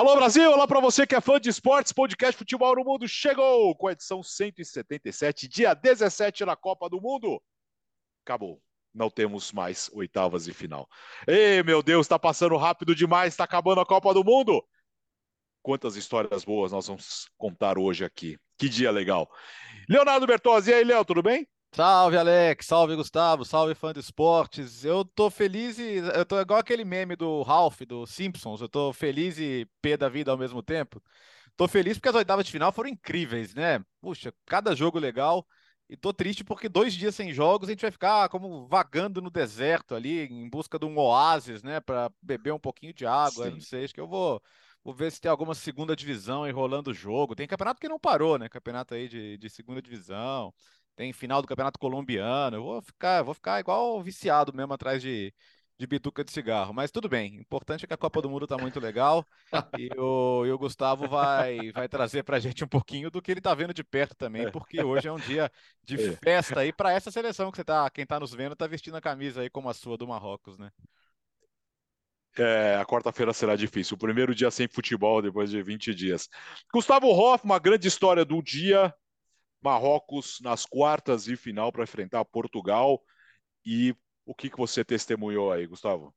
Alô 0.00 0.16
Brasil, 0.16 0.50
olá 0.50 0.66
para 0.66 0.80
você 0.80 1.06
que 1.06 1.14
é 1.14 1.20
fã 1.20 1.38
de 1.38 1.50
esportes, 1.50 1.92
podcast 1.92 2.34
Futebol 2.34 2.74
no 2.74 2.82
Mundo 2.82 3.06
chegou 3.06 3.76
com 3.76 3.86
a 3.86 3.92
edição 3.92 4.22
177, 4.22 5.46
dia 5.46 5.74
17 5.74 6.42
na 6.46 6.56
Copa 6.56 6.88
do 6.88 6.98
Mundo. 6.98 7.38
Acabou, 8.24 8.62
não 8.94 9.10
temos 9.10 9.52
mais 9.52 9.90
oitavas 9.92 10.48
e 10.48 10.54
final. 10.54 10.88
Ei, 11.28 11.62
meu 11.62 11.82
Deus, 11.82 12.06
está 12.06 12.18
passando 12.18 12.56
rápido 12.56 12.94
demais, 12.94 13.34
está 13.34 13.44
acabando 13.44 13.82
a 13.82 13.84
Copa 13.84 14.14
do 14.14 14.24
Mundo. 14.24 14.66
Quantas 15.60 15.96
histórias 15.96 16.46
boas 16.46 16.72
nós 16.72 16.86
vamos 16.86 17.28
contar 17.36 17.76
hoje 17.76 18.02
aqui. 18.02 18.38
Que 18.56 18.70
dia 18.70 18.90
legal. 18.90 19.30
Leonardo 19.86 20.26
Bertozzi, 20.26 20.70
e 20.70 20.74
aí, 20.76 20.82
Léo, 20.82 21.04
tudo 21.04 21.22
bem? 21.22 21.46
Salve, 21.72 22.16
Alex. 22.16 22.66
Salve, 22.66 22.96
Gustavo. 22.96 23.44
Salve, 23.44 23.74
fã 23.74 23.92
de 23.92 24.00
esportes. 24.00 24.84
Eu 24.84 25.04
tô 25.04 25.30
feliz 25.30 25.78
e. 25.78 25.96
Eu 25.98 26.26
tô 26.26 26.40
igual 26.40 26.58
aquele 26.58 26.84
meme 26.84 27.14
do 27.16 27.42
Ralph, 27.42 27.80
do 27.82 28.06
Simpsons. 28.06 28.60
Eu 28.60 28.68
tô 28.68 28.92
feliz 28.92 29.38
e 29.38 29.68
pé 29.80 29.96
da 29.96 30.08
vida 30.08 30.30
ao 30.30 30.38
mesmo 30.38 30.62
tempo. 30.62 31.02
Tô 31.56 31.68
feliz 31.68 31.96
porque 31.96 32.08
as 32.08 32.14
oitavas 32.14 32.44
de 32.46 32.52
final 32.52 32.72
foram 32.72 32.88
incríveis, 32.88 33.54
né? 33.54 33.84
Puxa, 34.00 34.32
cada 34.46 34.74
jogo 34.74 34.98
legal. 34.98 35.46
E 35.88 35.96
tô 35.96 36.12
triste 36.12 36.44
porque 36.44 36.68
dois 36.68 36.94
dias 36.94 37.14
sem 37.14 37.32
jogos 37.32 37.68
a 37.68 37.72
gente 37.72 37.82
vai 37.82 37.90
ficar 37.90 38.28
como 38.28 38.66
vagando 38.68 39.20
no 39.20 39.28
deserto 39.30 39.94
ali, 39.94 40.24
em 40.26 40.48
busca 40.48 40.78
de 40.78 40.86
um 40.86 40.96
oásis, 40.98 41.62
né? 41.62 41.80
Para 41.80 42.10
beber 42.22 42.52
um 42.52 42.60
pouquinho 42.60 42.94
de 42.94 43.06
água. 43.06 43.46
Sim. 43.46 43.52
Não 43.52 43.60
sei, 43.60 43.84
acho 43.84 43.94
que 43.94 44.00
eu 44.00 44.08
vou. 44.08 44.42
Vou 44.82 44.94
ver 44.94 45.12
se 45.12 45.20
tem 45.20 45.30
alguma 45.30 45.54
segunda 45.54 45.94
divisão 45.94 46.48
enrolando 46.48 46.88
o 46.88 46.94
jogo. 46.94 47.34
Tem 47.36 47.46
campeonato 47.46 47.80
que 47.80 47.88
não 47.88 47.98
parou, 47.98 48.38
né? 48.38 48.48
Campeonato 48.48 48.94
aí 48.94 49.08
de, 49.08 49.36
de 49.36 49.50
segunda 49.50 49.82
divisão 49.82 50.54
tem 51.00 51.14
final 51.14 51.40
do 51.40 51.48
Campeonato 51.48 51.78
Colombiano. 51.78 52.58
Eu 52.58 52.62
vou 52.62 52.82
ficar, 52.82 53.22
vou 53.22 53.32
ficar 53.32 53.58
igual 53.58 54.02
viciado 54.02 54.52
mesmo 54.52 54.74
atrás 54.74 55.00
de, 55.00 55.32
de 55.78 55.86
bituca 55.86 56.22
de 56.22 56.30
cigarro. 56.30 56.74
Mas 56.74 56.90
tudo 56.90 57.08
bem. 57.08 57.38
O 57.38 57.40
importante 57.40 57.84
é 57.84 57.88
que 57.88 57.94
a 57.94 57.96
Copa 57.96 58.20
do 58.20 58.28
Mundo 58.28 58.44
está 58.44 58.58
muito 58.58 58.78
legal 58.78 59.26
e 59.78 59.88
o, 59.98 60.44
e 60.44 60.52
o 60.52 60.58
Gustavo 60.58 61.08
vai, 61.08 61.72
vai 61.72 61.88
trazer 61.88 62.22
para 62.22 62.36
a 62.36 62.38
gente 62.38 62.62
um 62.62 62.68
pouquinho 62.68 63.10
do 63.10 63.22
que 63.22 63.30
ele 63.30 63.40
está 63.40 63.54
vendo 63.54 63.72
de 63.72 63.82
perto 63.82 64.14
também, 64.14 64.42
é. 64.42 64.50
porque 64.50 64.82
hoje 64.82 65.08
é 65.08 65.12
um 65.12 65.18
dia 65.18 65.50
de 65.82 65.94
é. 65.94 66.16
festa 66.16 66.60
aí 66.60 66.70
para 66.70 66.92
essa 66.92 67.10
seleção 67.10 67.50
que 67.50 67.56
você 67.56 67.64
tá, 67.64 67.88
quem 67.88 68.02
está 68.02 68.20
nos 68.20 68.34
vendo 68.34 68.52
está 68.52 68.66
vestindo 68.66 68.98
a 68.98 69.00
camisa 69.00 69.40
aí 69.40 69.48
como 69.48 69.70
a 69.70 69.74
sua 69.74 69.96
do 69.96 70.06
Marrocos, 70.06 70.58
né? 70.58 70.70
É, 72.38 72.76
a 72.76 72.84
quarta-feira 72.84 73.32
será 73.32 73.56
difícil. 73.56 73.94
O 73.94 73.98
primeiro 73.98 74.34
dia 74.34 74.50
sem 74.50 74.68
futebol 74.68 75.22
depois 75.22 75.50
de 75.50 75.62
20 75.62 75.94
dias. 75.94 76.28
Gustavo 76.72 77.08
Hoff, 77.08 77.42
uma 77.42 77.58
grande 77.58 77.88
história 77.88 78.24
do 78.24 78.42
dia. 78.42 78.94
Marrocos 79.62 80.38
nas 80.42 80.64
quartas 80.66 81.24
de 81.24 81.36
final 81.36 81.70
para 81.72 81.84
enfrentar 81.84 82.24
Portugal. 82.24 83.02
E 83.64 83.94
o 84.24 84.34
que, 84.34 84.48
que 84.48 84.56
você 84.56 84.84
testemunhou 84.84 85.52
aí, 85.52 85.66
Gustavo? 85.66 86.14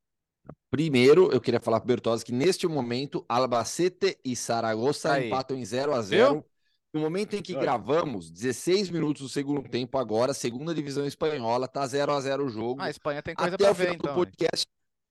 Primeiro, 0.70 1.32
eu 1.32 1.40
queria 1.40 1.60
falar 1.60 1.80
para 1.80 1.86
o 1.86 1.88
Bertozzi 1.88 2.26
que 2.26 2.32
neste 2.32 2.68
momento 2.68 3.26
Albacete 3.30 4.18
e 4.26 4.36
Saragossa 4.36 5.14
aí. 5.14 5.28
empatam 5.28 5.58
em 5.58 5.64
0 5.66 5.94
a 5.94 6.02
0 6.02 6.46
No 6.94 7.00
momento 7.02 7.36
em 7.36 7.42
que 7.42 7.56
aí. 7.56 7.62
gravamos, 7.62 8.30
16 8.30 8.90
minutos 8.90 9.22
do 9.22 9.30
segundo 9.30 9.68
tempo 9.70 9.98
agora, 9.98 10.34
segunda 10.34 10.74
divisão 10.74 11.06
espanhola, 11.06 11.68
tá 11.68 11.86
0 11.86 12.12
a 12.12 12.20
0 12.20 12.46
o 12.46 12.50
jogo. 12.50 12.82
Ah, 12.82 12.86
a 12.86 12.90
Espanha 12.90 13.22
tem 13.22 13.36
coisa 13.36 13.58
para 13.58 13.72
ver, 13.72 13.94
então. 13.94 14.14
Podcast, 14.14 14.66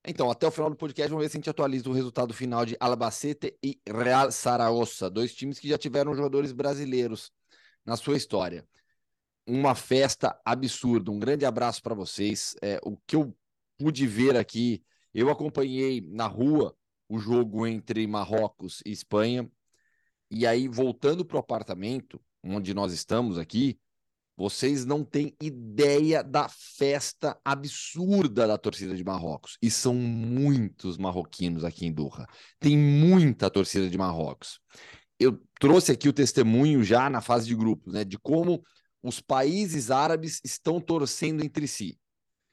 então, 0.06 0.30
até 0.30 0.46
o 0.46 0.50
final 0.50 0.68
do 0.68 0.76
podcast, 0.76 1.08
vamos 1.08 1.24
ver 1.24 1.30
se 1.30 1.36
a 1.36 1.38
gente 1.38 1.50
atualiza 1.50 1.88
o 1.88 1.92
resultado 1.92 2.34
final 2.34 2.66
de 2.66 2.76
Albacete 2.80 3.56
e 3.62 3.80
Real 3.88 4.32
Saragossa, 4.32 5.08
dois 5.08 5.32
times 5.32 5.60
que 5.60 5.68
já 5.68 5.78
tiveram 5.78 6.14
jogadores 6.14 6.52
brasileiros 6.52 7.30
na 7.84 7.96
sua 7.96 8.16
história. 8.16 8.66
Uma 9.46 9.74
festa 9.74 10.38
absurda. 10.44 11.10
Um 11.10 11.18
grande 11.18 11.44
abraço 11.44 11.82
para 11.82 11.94
vocês. 11.94 12.54
É, 12.62 12.80
o 12.84 12.96
que 13.06 13.16
eu 13.16 13.36
pude 13.76 14.06
ver 14.06 14.36
aqui, 14.36 14.84
eu 15.12 15.30
acompanhei 15.30 16.00
na 16.00 16.26
rua 16.26 16.76
o 17.08 17.18
jogo 17.18 17.66
entre 17.66 18.06
Marrocos 18.06 18.80
e 18.86 18.92
Espanha. 18.92 19.50
E 20.30 20.46
aí, 20.46 20.68
voltando 20.68 21.24
para 21.24 21.36
o 21.36 21.40
apartamento, 21.40 22.20
onde 22.42 22.72
nós 22.72 22.92
estamos 22.92 23.36
aqui, 23.36 23.78
vocês 24.36 24.86
não 24.86 25.04
têm 25.04 25.36
ideia 25.40 26.22
da 26.22 26.48
festa 26.48 27.38
absurda 27.44 28.46
da 28.46 28.56
torcida 28.56 28.96
de 28.96 29.04
Marrocos. 29.04 29.58
E 29.60 29.70
são 29.70 29.94
muitos 29.94 30.96
marroquinos 30.96 31.64
aqui 31.64 31.86
em 31.86 31.92
Doha. 31.92 32.26
Tem 32.58 32.76
muita 32.76 33.50
torcida 33.50 33.90
de 33.90 33.98
Marrocos 33.98 34.58
eu 35.22 35.40
trouxe 35.60 35.92
aqui 35.92 36.08
o 36.08 36.12
testemunho 36.12 36.82
já 36.82 37.08
na 37.08 37.20
fase 37.20 37.46
de 37.46 37.54
grupos, 37.54 37.94
né, 37.94 38.04
de 38.04 38.18
como 38.18 38.64
os 39.02 39.20
países 39.20 39.90
árabes 39.90 40.40
estão 40.44 40.80
torcendo 40.80 41.44
entre 41.44 41.66
si. 41.66 41.98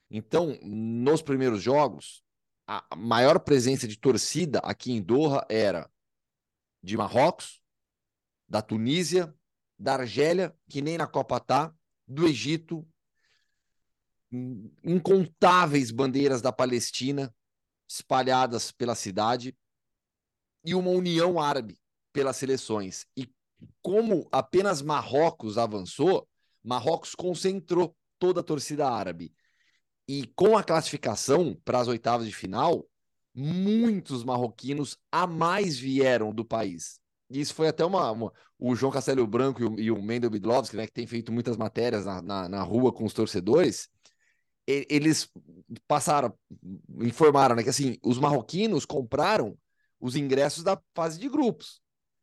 Então, 0.10 0.58
nos 0.64 1.22
primeiros 1.22 1.62
jogos, 1.62 2.24
a 2.68 2.96
maior 2.96 3.40
presença 3.40 3.88
de 3.88 3.98
torcida 3.98 4.60
aqui 4.60 4.92
em 4.92 5.02
Doha 5.02 5.46
era 5.50 5.90
de 6.82 6.98
Marrocos, 6.98 7.62
da 8.48 8.62
Tunísia, 8.62 9.34
da 9.78 9.94
Argélia, 9.94 10.56
que 10.68 10.82
nem 10.82 10.98
na 10.98 11.08
Copa 11.08 11.40
tá, 11.40 11.74
do 12.08 12.28
Egito, 12.28 12.88
incontáveis 14.84 15.92
bandeiras 15.92 16.42
da 16.42 16.52
Palestina 16.52 17.34
espalhadas 17.88 18.72
pela 18.72 18.94
cidade 18.94 19.58
e 20.64 20.76
uma 20.76 20.92
união 20.92 21.40
árabe 21.40 21.80
pelas 22.12 22.38
seleções. 22.38 23.06
E 23.16 23.30
como 23.82 24.28
apenas 24.32 24.82
Marrocos 24.82 25.58
avançou, 25.58 26.28
Marrocos 26.64 27.16
concentrou 27.16 27.96
toda 28.18 28.42
a 28.42 28.44
torcida 28.44 28.90
árabe. 28.90 29.34
E 30.08 30.28
com 30.36 30.58
a 30.58 30.64
classificação 30.64 31.56
para 31.64 31.80
as 31.80 31.88
oitavas 31.88 32.26
de 32.26 32.34
final, 32.34 32.86
muitos 33.34 34.24
marroquinos 34.24 34.98
a 35.12 35.28
mais 35.28 35.78
vieram 35.78 36.34
do 36.34 36.44
país. 36.44 37.00
E 37.30 37.40
isso 37.40 37.54
foi 37.54 37.68
até 37.68 37.86
uma. 37.86 38.12
uma 38.12 38.34
o 38.58 38.76
João 38.76 38.92
Castelo 38.92 39.26
Branco 39.26 39.62
e 39.62 39.66
o, 39.66 39.80
e 39.80 39.92
o 39.92 40.02
Mendel 40.02 40.30
Bidlovski, 40.30 40.76
né, 40.76 40.86
que 40.86 40.92
tem 40.92 41.08
feito 41.08 41.32
muitas 41.32 41.56
matérias 41.56 42.06
na, 42.06 42.22
na, 42.22 42.50
na 42.50 42.64
rua 42.64 42.92
com 42.92 43.06
os 43.06 43.14
torcedores, 43.14 43.88
eles 44.68 45.32
passaram, 45.88 46.38
informaram 47.00 47.56
né, 47.56 47.64
que 47.64 47.70
assim, 47.70 47.98
os 48.04 48.20
marroquinos 48.20 48.86
compraram 48.86 49.58
os 50.00 50.16
ingressos 50.16 50.64
da 50.64 50.80
fase 50.94 51.20
de 51.20 51.30
grupos. 51.30 51.82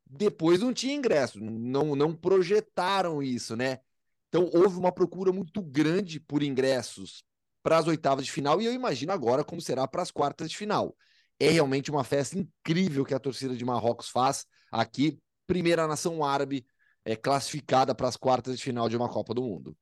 Depois 0.08 0.60
não 0.60 0.72
tinha 0.72 0.94
ingresso, 0.94 1.40
não, 1.40 1.96
não 1.96 2.14
projetaram 2.14 3.22
isso, 3.22 3.56
né? 3.56 3.80
Então 4.28 4.48
houve 4.52 4.78
uma 4.78 4.92
procura 4.92 5.32
muito 5.32 5.60
grande 5.60 6.20
por 6.20 6.42
ingressos 6.42 7.24
para 7.62 7.78
as 7.78 7.86
oitavas 7.88 8.24
de 8.24 8.30
final 8.30 8.60
e 8.60 8.66
eu 8.66 8.72
imagino 8.72 9.12
agora 9.12 9.42
como 9.42 9.60
será 9.60 9.88
para 9.88 10.02
as 10.02 10.10
quartas 10.10 10.50
de 10.50 10.56
final. 10.56 10.96
É 11.38 11.50
realmente 11.50 11.90
uma 11.90 12.04
festa 12.04 12.38
incrível 12.38 13.04
que 13.04 13.14
a 13.14 13.18
torcida 13.18 13.56
de 13.56 13.64
Marrocos 13.64 14.08
faz 14.08 14.46
aqui, 14.70 15.18
primeira 15.46 15.86
nação 15.86 16.24
árabe 16.24 16.64
é 17.04 17.14
classificada 17.14 17.94
para 17.94 18.08
as 18.08 18.16
quartas 18.16 18.56
de 18.56 18.62
final 18.62 18.88
de 18.88 18.96
uma 18.96 19.08
Copa 19.08 19.34
do 19.34 19.42
Mundo. 19.42 19.76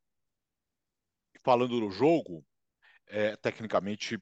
Falando 1.43 1.81
do 1.81 1.91
jogo, 1.91 2.45
é 3.07 3.37
tecnicamente 3.37 4.19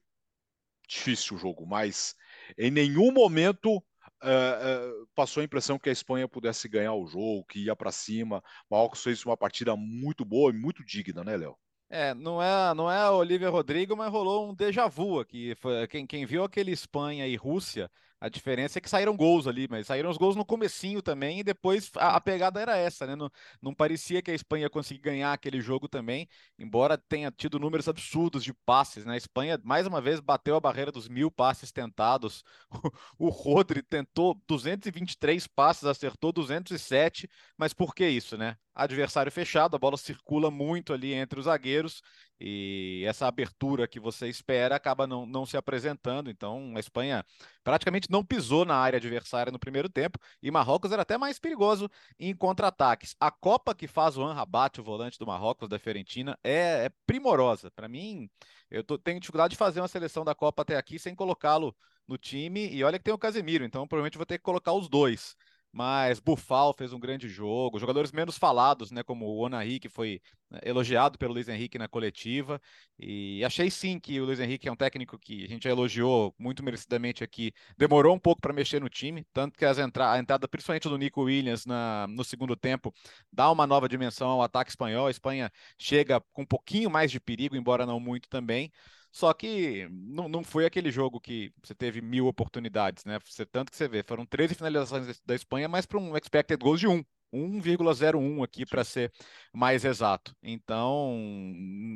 difícil 0.89 1.37
o 1.37 1.39
jogo, 1.39 1.67
mas 1.67 2.15
em 2.59 2.71
nenhum 2.71 3.13
momento 3.13 3.83
uh, 4.23 5.07
passou 5.15 5.41
a 5.41 5.45
impressão 5.45 5.79
que 5.79 5.89
a 5.89 5.93
Espanha 5.93 6.29
pudesse 6.29 6.69
ganhar 6.69 6.95
o 6.95 7.07
jogo, 7.07 7.45
que 7.45 7.65
ia 7.65 7.77
para 7.77 7.93
cima. 7.93 8.43
Marrocos 8.71 9.03
fez 9.03 9.25
uma 9.25 9.37
partida 9.37 9.77
muito 9.77 10.25
boa 10.25 10.51
e 10.51 10.55
muito 10.55 10.85
digna, 10.85 11.23
né, 11.23 11.37
Léo? 11.37 11.57
É, 11.91 12.15
não 12.15 12.43
é, 12.43 12.75
não 12.75 12.91
é 12.91 13.11
Olivia 13.11 13.51
Rodrigo, 13.51 13.95
mas 13.95 14.11
rolou 14.11 14.51
um 14.51 14.55
déjà 14.55 14.89
vu 14.89 15.21
aqui. 15.21 15.55
Quem, 15.91 16.07
quem 16.07 16.25
viu 16.25 16.43
aquele 16.43 16.71
Espanha 16.71 17.27
e 17.27 17.37
Rússia 17.37 17.91
a 18.23 18.29
diferença 18.29 18.79
é 18.79 18.81
que 18.81 18.89
saíram 18.89 19.17
gols 19.17 19.49
ali, 19.49 19.67
mas 19.69 19.89
saíram 19.89 20.09
os 20.09 20.17
gols 20.17 20.37
no 20.37 20.45
comecinho 20.45 21.03
também 21.03 21.41
e 21.41 21.43
depois 21.43 21.91
a, 21.97 22.15
a 22.15 22.21
pegada 22.21 22.61
era 22.61 22.77
essa, 22.77 23.05
né? 23.05 23.17
Não, 23.17 23.29
não, 23.61 23.75
parecia 23.75 24.23
que 24.23 24.31
a 24.31 24.35
Espanha 24.35 24.71
conseguir 24.71 25.01
ganhar 25.01 25.33
aquele 25.33 25.61
jogo 25.61 25.89
também, 25.89 26.29
embora 26.57 26.97
tenha 26.97 27.33
tido 27.33 27.59
números 27.59 27.89
absurdos 27.89 28.45
de 28.45 28.55
passes, 28.55 29.05
né? 29.05 29.15
A 29.15 29.17
Espanha 29.17 29.61
mais 29.65 29.89
uma 29.89 30.01
vez 30.01 30.21
bateu 30.21 30.55
a 30.55 30.61
barreira 30.61 30.93
dos 30.93 31.09
mil 31.09 31.33
passes 31.33 31.73
tentados. 31.73 32.45
O, 33.19 33.27
o 33.27 33.29
Rodri 33.29 33.83
tentou 33.83 34.41
223 34.47 35.47
passes, 35.49 35.85
acertou 35.85 36.33
207, 36.33 37.29
mas 37.57 37.73
por 37.73 37.95
que 37.95 38.07
isso, 38.09 38.37
né? 38.37 38.57
Adversário 38.75 39.31
fechado, 39.31 39.77
a 39.77 39.79
bola 39.79 39.99
circula 39.99 40.51
muito 40.51 40.93
ali 40.95 41.13
entre 41.13 41.39
os 41.39 41.45
zagueiros 41.45 42.03
e 42.41 43.05
essa 43.07 43.27
abertura 43.27 43.87
que 43.87 44.01
você 44.01 44.29
espera 44.29 44.75
acaba 44.75 45.07
não, 45.07 45.27
não 45.27 45.45
se 45.45 45.57
apresentando. 45.57 46.31
Então, 46.31 46.73
a 46.75 46.81
Espanha 46.81 47.25
praticamente 47.63 48.11
não 48.11 48.25
pisou 48.25 48.65
na 48.65 48.75
área 48.75 48.97
adversária 48.97 49.53
no 49.53 49.59
primeiro 49.59 49.89
tempo 49.91 50.19
e 50.43 50.51
Marrocos 50.51 50.91
era 50.91 51.03
até 51.03 51.19
mais 51.19 51.39
perigoso 51.39 51.89
em 52.19 52.35
contra-ataques. 52.35 53.15
A 53.21 53.31
Copa 53.31 53.75
que 53.75 53.87
faz 53.87 54.17
o 54.17 54.25
Anrabat, 54.25 54.81
o 54.81 54.85
volante 54.85 55.19
do 55.19 55.27
Marrocos, 55.27 55.69
da 55.69 55.79
Fiorentina, 55.79 56.39
é, 56.43 56.87
é 56.87 56.91
primorosa. 57.07 57.71
Para 57.71 57.89
mim, 57.89 58.29
eu 58.71 58.83
tô, 58.83 58.99
tenho 58.99 59.21
dificuldade 59.21 59.53
de 59.53 59.59
fazer 59.59 59.81
uma 59.81 59.89
seleção 59.89 60.25
da 60.25 60.35
Copa 60.35 60.63
até 60.63 60.77
aqui 60.77 60.99
sem 60.99 61.15
colocá-lo 61.15 61.77
no 62.09 62.17
time. 62.19 62.69
E 62.69 62.83
olha 62.83 62.99
que 62.99 63.05
tem 63.05 63.15
o 63.15 63.19
Casemiro, 63.19 63.65
então 63.65 63.87
provavelmente 63.87 64.17
vou 64.17 64.27
ter 64.27 64.39
que 64.39 64.45
colocar 64.45 64.73
os 64.73 64.89
dois. 64.89 65.37
Mas 65.73 66.21
Bufal 66.21 66.75
fez 66.75 66.93
um 66.93 67.01
grande 67.01 67.29
jogo, 67.29 67.79
jogadores 67.79 68.13
menos 68.13 68.37
falados, 68.37 68.91
né, 68.91 69.03
como 69.03 69.25
o 69.27 69.39
Onahi, 69.39 69.81
que 69.81 69.89
foi 69.89 70.21
né, 70.51 70.61
elogiado 70.65 71.17
pelo 71.17 71.33
Luiz 71.33 71.49
Henrique 71.49 71.79
na 71.79 71.89
coletiva, 71.89 72.61
e 72.99 73.43
achei 73.45 73.71
sim 73.71 73.99
que 73.99 74.21
o 74.21 74.27
Luiz 74.27 74.39
Henrique 74.39 74.69
é 74.69 74.73
um 74.73 74.77
técnico 74.77 75.19
que 75.19 75.45
a 75.45 75.49
gente 75.49 75.65
já 75.65 75.71
elogiou 75.71 76.35
muito 76.39 76.63
merecidamente 76.63 77.25
aqui, 77.25 77.53
demorou 77.79 78.15
um 78.15 78.19
pouco 78.19 78.43
para 78.43 78.53
mexer 78.53 78.81
no 78.81 78.89
time, 78.91 79.27
tanto 79.33 79.59
que 79.59 79.65
as 79.65 79.79
entra 79.79 80.13
a 80.13 80.19
entrada 80.19 80.47
principalmente 80.47 80.89
do 80.89 80.99
Nico 80.99 81.23
Williams 81.23 81.65
na, 81.65 82.07
no 82.09 82.23
segundo 82.23 82.55
tempo 82.55 82.95
dá 83.33 83.51
uma 83.51 83.67
nova 83.67 83.89
dimensão 83.89 84.29
ao 84.29 84.43
ataque 84.43 84.71
espanhol, 84.71 85.07
a 85.07 85.11
Espanha 85.11 85.51
chega 85.79 86.21
com 86.33 86.43
um 86.43 86.47
pouquinho 86.47 86.91
mais 86.91 87.11
de 87.11 87.19
perigo, 87.19 87.57
embora 87.57 87.87
não 87.87 87.99
muito 87.99 88.29
também, 88.29 88.71
só 89.13 89.35
que 89.35 89.87
não, 89.91 90.27
não 90.27 90.43
foi 90.43 90.65
aquele 90.65 90.91
jogo 90.91 91.21
que 91.21 91.53
você 91.63 91.75
teve 91.75 92.01
mil 92.01 92.27
oportunidades, 92.27 93.05
né? 93.05 93.19
Você, 93.27 93.45
tanto 93.45 93.71
que 93.71 93.77
você 93.77 93.87
vê, 93.87 94.03
foram 94.03 94.25
13 94.25 94.55
finalizações 94.55 95.21
da 95.27 95.35
Espanha, 95.35 95.69
mas 95.69 95.85
para 95.85 95.99
um 95.99 96.17
expected 96.17 96.59
goals 96.59 96.81
de 96.81 96.89
1. 96.89 97.05
1,01 97.35 98.45
aqui 98.45 98.67
para 98.67 98.85
ser 98.85 99.11
mais 99.55 99.85
exato. 99.87 100.37
Então, 100.43 101.17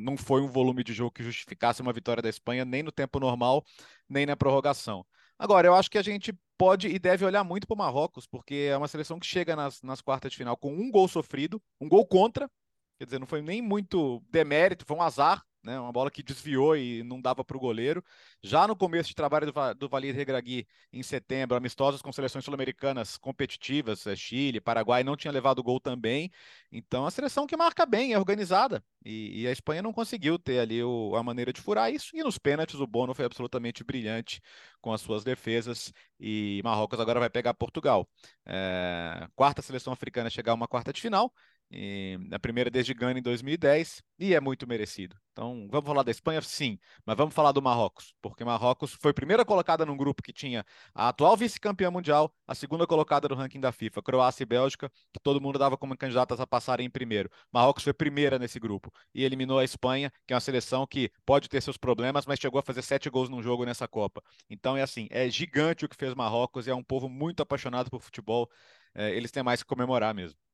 não 0.03 0.17
foi 0.17 0.41
um 0.41 0.47
volume 0.47 0.83
de 0.83 0.93
jogo 0.93 1.11
que 1.11 1.23
justificasse 1.23 1.81
uma 1.81 1.93
vitória 1.93 2.23
da 2.23 2.29
Espanha 2.29 2.65
nem 2.65 2.81
no 2.81 2.91
tempo 2.91 3.19
normal, 3.19 3.63
nem 4.09 4.25
na 4.25 4.35
prorrogação. 4.35 5.05
Agora, 5.37 5.67
eu 5.67 5.75
acho 5.75 5.91
que 5.91 5.97
a 5.99 6.03
gente 6.03 6.33
pode 6.57 6.87
e 6.87 6.97
deve 6.97 7.23
olhar 7.23 7.43
muito 7.43 7.67
para 7.67 7.75
o 7.75 7.77
Marrocos, 7.77 8.25
porque 8.25 8.67
é 8.71 8.77
uma 8.77 8.87
seleção 8.87 9.19
que 9.19 9.27
chega 9.27 9.55
nas, 9.55 9.81
nas 9.83 10.01
quartas 10.01 10.31
de 10.31 10.37
final 10.37 10.57
com 10.57 10.73
um 10.73 10.89
gol 10.89 11.07
sofrido, 11.07 11.61
um 11.79 11.87
gol 11.87 12.05
contra, 12.05 12.49
quer 12.97 13.05
dizer, 13.05 13.19
não 13.19 13.27
foi 13.27 13.43
nem 13.43 13.61
muito 13.61 14.23
demérito, 14.31 14.85
foi 14.85 14.97
um 14.97 15.03
azar 15.03 15.43
né? 15.67 15.77
Uma 15.79 15.91
bola 15.91 16.09
que 16.09 16.23
desviou 16.23 16.75
e 16.77 17.03
não 17.03 17.21
dava 17.21 17.43
para 17.43 17.57
o 17.57 17.59
goleiro. 17.59 18.03
Já 18.41 18.65
no 18.67 18.75
começo 18.75 19.09
de 19.09 19.15
trabalho 19.15 19.51
do, 19.51 19.73
do 19.75 19.89
Valir 19.89 20.15
Regragui, 20.15 20.65
em 20.93 21.03
setembro, 21.03 21.57
amistosos 21.57 22.01
com 22.01 22.11
seleções 22.11 22.45
sul-americanas 22.45 23.17
competitivas, 23.17 24.07
é, 24.07 24.15
Chile, 24.15 24.61
Paraguai, 24.61 25.03
não 25.03 25.17
tinha 25.17 25.31
levado 25.31 25.61
gol 25.61 25.79
também. 25.79 26.31
Então, 26.71 27.05
a 27.05 27.11
seleção 27.11 27.45
que 27.45 27.57
marca 27.57 27.85
bem, 27.85 28.13
é 28.13 28.17
organizada. 28.17 28.83
E, 29.05 29.41
e 29.41 29.47
a 29.47 29.51
Espanha 29.51 29.81
não 29.81 29.93
conseguiu 29.93 30.39
ter 30.39 30.59
ali 30.59 30.81
o, 30.81 31.15
a 31.15 31.21
maneira 31.21 31.51
de 31.51 31.61
furar 31.61 31.91
isso. 31.91 32.15
E 32.15 32.23
nos 32.23 32.37
pênaltis, 32.37 32.79
o 32.79 32.87
Bono 32.87 33.13
foi 33.13 33.25
absolutamente 33.25 33.83
brilhante 33.83 34.41
com 34.81 34.93
as 34.93 35.01
suas 35.01 35.23
defesas. 35.23 35.91
E 36.19 36.61
Marrocos 36.63 36.99
agora 36.99 37.19
vai 37.19 37.29
pegar 37.29 37.53
Portugal. 37.53 38.07
É, 38.45 39.27
quarta 39.35 39.61
seleção 39.61 39.91
africana 39.91 40.29
chegar 40.29 40.53
a 40.53 40.55
uma 40.55 40.67
quarta 40.67 40.93
de 40.93 41.01
final. 41.01 41.33
E 41.69 42.17
a 42.31 42.39
primeira 42.39 42.69
desde 42.69 42.93
Gana 42.93 43.19
em 43.19 43.21
2010 43.21 44.01
e 44.17 44.33
é 44.33 44.39
muito 44.39 44.65
merecido. 44.65 45.17
Então, 45.33 45.67
vamos 45.69 45.85
falar 45.85 46.01
da 46.01 46.09
Espanha? 46.09 46.41
Sim, 46.41 46.79
mas 47.05 47.15
vamos 47.15 47.35
falar 47.35 47.51
do 47.51 47.61
Marrocos, 47.61 48.13
porque 48.21 48.43
Marrocos 48.43 48.93
foi 48.99 49.13
primeira 49.13 49.45
colocada 49.45 49.85
num 49.85 49.95
grupo 49.95 50.23
que 50.23 50.33
tinha 50.33 50.65
a 50.95 51.09
atual 51.09 51.37
vice-campeã 51.37 51.91
mundial, 51.91 52.33
a 52.47 52.55
segunda 52.55 52.87
colocada 52.87 53.27
no 53.27 53.35
ranking 53.35 53.59
da 53.59 53.71
FIFA, 53.71 54.01
Croácia 54.01 54.43
e 54.43 54.45
Bélgica, 54.45 54.89
que 55.13 55.19
todo 55.21 55.41
mundo 55.41 55.59
dava 55.59 55.77
como 55.77 55.95
candidatas 55.95 56.39
a 56.39 56.47
passarem 56.47 56.87
em 56.87 56.89
primeiro. 56.89 57.29
Marrocos 57.51 57.83
foi 57.83 57.93
primeira 57.93 58.39
nesse 58.39 58.59
grupo 58.59 58.91
e 59.13 59.23
eliminou 59.23 59.59
a 59.59 59.63
Espanha, 59.63 60.11
que 60.25 60.33
é 60.33 60.35
uma 60.35 60.41
seleção 60.41 60.87
que 60.87 61.11
pode 61.25 61.49
ter 61.49 61.61
seus 61.61 61.77
problemas, 61.77 62.25
mas 62.25 62.39
chegou 62.39 62.59
a 62.59 62.63
fazer 62.63 62.81
sete 62.81 63.09
gols 63.09 63.29
num 63.29 63.43
jogo 63.43 63.65
nessa 63.65 63.87
Copa. 63.87 64.23
Então, 64.49 64.75
é 64.75 64.81
assim, 64.81 65.07
é 65.11 65.29
gigante 65.29 65.85
o 65.85 65.89
que 65.89 65.95
fez 65.95 66.15
Marrocos 66.15 66.67
é 66.67 66.73
um 66.73 66.83
povo 66.83 67.09
muito 67.09 67.43
apaixonado 67.43 67.91
por 67.91 68.01
futebol. 68.01 68.49
É, 68.95 69.11
eles 69.15 69.31
têm 69.31 69.43
mais 69.43 69.61
que 69.61 69.67
comemorar 69.67 70.15
mesmo 70.15 70.46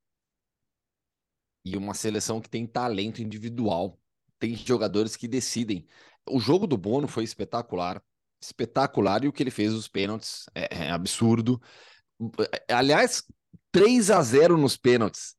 e 1.64 1.76
uma 1.76 1.94
seleção 1.94 2.40
que 2.40 2.48
tem 2.48 2.66
talento 2.66 3.22
individual. 3.22 3.98
Tem 4.38 4.54
jogadores 4.54 5.16
que 5.16 5.26
decidem. 5.26 5.86
O 6.28 6.38
jogo 6.38 6.66
do 6.66 6.76
Bono 6.76 7.08
foi 7.08 7.24
espetacular, 7.24 8.02
espetacular, 8.40 9.24
e 9.24 9.28
o 9.28 9.32
que 9.32 9.42
ele 9.42 9.50
fez 9.50 9.72
os 9.72 9.88
pênaltis 9.88 10.46
é, 10.54 10.86
é 10.86 10.90
absurdo. 10.90 11.60
Aliás, 12.68 13.24
3 13.72 14.10
a 14.10 14.22
0 14.22 14.58
nos 14.58 14.76
pênaltis. 14.76 15.34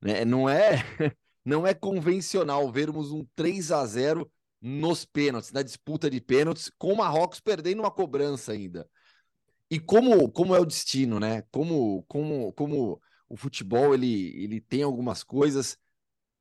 Né? 0.00 0.24
Não 0.24 0.48
é 0.48 0.76
não 1.44 1.66
é 1.66 1.72
convencional 1.74 2.70
vermos 2.72 3.12
um 3.12 3.24
3 3.36 3.70
a 3.72 3.84
0 3.86 4.30
nos 4.60 5.04
pênaltis, 5.04 5.52
na 5.52 5.62
disputa 5.62 6.10
de 6.10 6.20
pênaltis, 6.20 6.70
com 6.76 6.92
o 6.92 6.96
Marrocos 6.96 7.40
perdendo 7.40 7.80
uma 7.80 7.90
cobrança 7.90 8.52
ainda. 8.52 8.88
E 9.70 9.78
como, 9.78 10.30
como 10.30 10.54
é 10.54 10.60
o 10.60 10.64
destino, 10.64 11.20
né? 11.20 11.42
Como, 11.50 12.04
como, 12.08 12.52
como 12.52 13.00
o 13.28 13.36
futebol 13.36 13.94
ele, 13.94 14.42
ele 14.42 14.60
tem 14.60 14.82
algumas 14.82 15.22
coisas. 15.22 15.78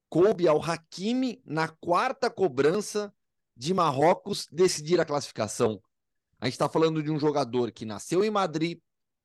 Coube 0.10 0.48
ao 0.48 0.62
Hakimi 0.62 1.42
na 1.46 1.68
quarta 1.68 2.30
cobrança 2.30 3.14
de 3.56 3.74
Marrocos 3.74 4.48
decidir 4.52 5.00
a 5.00 5.06
classificação. 5.06 5.82
A 6.40 6.46
gente 6.46 6.54
está 6.54 6.70
falando 6.70 7.02
de 7.02 7.10
um 7.10 7.20
jogador 7.20 7.72
que 7.72 7.86
nasceu 7.86 8.24
em 8.24 8.30
Madrid, 8.30 8.80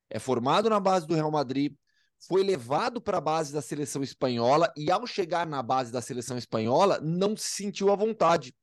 é 0.08 0.18
formado 0.18 0.70
na 0.70 0.80
base 0.80 1.06
do 1.06 1.14
Real 1.14 1.30
Madrid, 1.30 1.74
foi 2.18 2.42
levado 2.42 3.00
para 3.00 3.18
a 3.18 3.20
base 3.20 3.52
da 3.52 3.62
seleção 3.62 4.02
espanhola 4.02 4.72
e, 4.76 4.90
ao 4.90 5.06
chegar 5.06 5.46
na 5.46 5.62
base 5.62 5.90
da 5.90 6.02
seleção 6.02 6.36
espanhola, 6.36 7.00
não 7.00 7.36
se 7.36 7.48
sentiu 7.48 7.90
à 7.90 7.96
vontade 7.96 8.54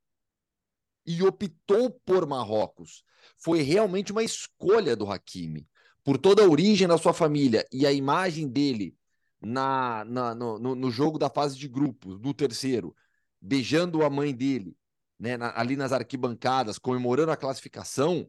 e 1.04 1.22
optou 1.22 1.90
por 2.04 2.26
Marrocos. 2.26 3.02
Foi 3.36 3.62
realmente 3.62 4.12
uma 4.12 4.22
escolha 4.22 4.94
do 4.94 5.10
Hakimi 5.10 5.66
por 6.04 6.18
toda 6.18 6.42
a 6.42 6.48
origem 6.48 6.86
da 6.86 6.98
sua 6.98 7.12
família 7.12 7.66
e 7.72 7.86
a 7.86 7.92
imagem 7.92 8.48
dele 8.48 8.96
na, 9.40 10.04
na 10.04 10.34
no, 10.34 10.58
no, 10.58 10.90
jogo 10.90 11.18
da 11.18 11.30
fase 11.30 11.56
de 11.56 11.68
grupos, 11.68 12.18
do 12.18 12.34
terceiro, 12.34 12.94
beijando 13.40 14.02
a 14.02 14.10
mãe 14.10 14.34
dele, 14.34 14.76
né, 15.18 15.36
na, 15.36 15.58
ali 15.58 15.76
nas 15.76 15.92
arquibancadas, 15.92 16.78
comemorando 16.78 17.30
a 17.30 17.36
classificação, 17.36 18.28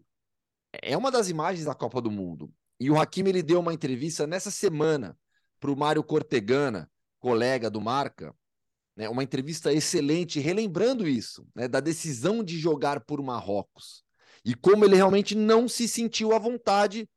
é 0.81 0.95
uma 0.95 1.10
das 1.10 1.30
imagens 1.30 1.66
da 1.66 1.74
Copa 1.74 2.01
do 2.01 2.12
Mundo. 2.12 2.51
E 2.80 2.92
o 2.92 3.00
Hakimi 3.00 3.30
ele 3.30 3.44
deu 3.44 3.60
uma 3.60 3.74
entrevista 3.74 4.27
nessa 4.27 4.51
semana 4.51 5.18
para 5.60 5.71
o 5.71 5.75
Mário 5.75 6.04
Cortegana, 6.04 6.89
colega 7.19 7.69
do 7.69 7.81
Marca, 7.81 8.33
né, 8.95 9.10
uma 9.10 9.24
entrevista 9.24 9.74
excelente, 9.74 10.39
relembrando 10.39 11.07
isso, 11.07 11.48
né, 11.56 11.68
da 11.68 11.80
decisão 11.80 12.44
de 12.44 12.57
jogar 12.57 13.00
por 13.01 13.21
Marrocos 13.21 14.04
e 14.44 14.56
como 14.56 14.86
ele 14.86 14.95
realmente 14.95 15.36
não 15.36 15.68
se 15.68 15.88
sentiu 15.88 16.33
à 16.33 16.39
vontade 16.39 17.10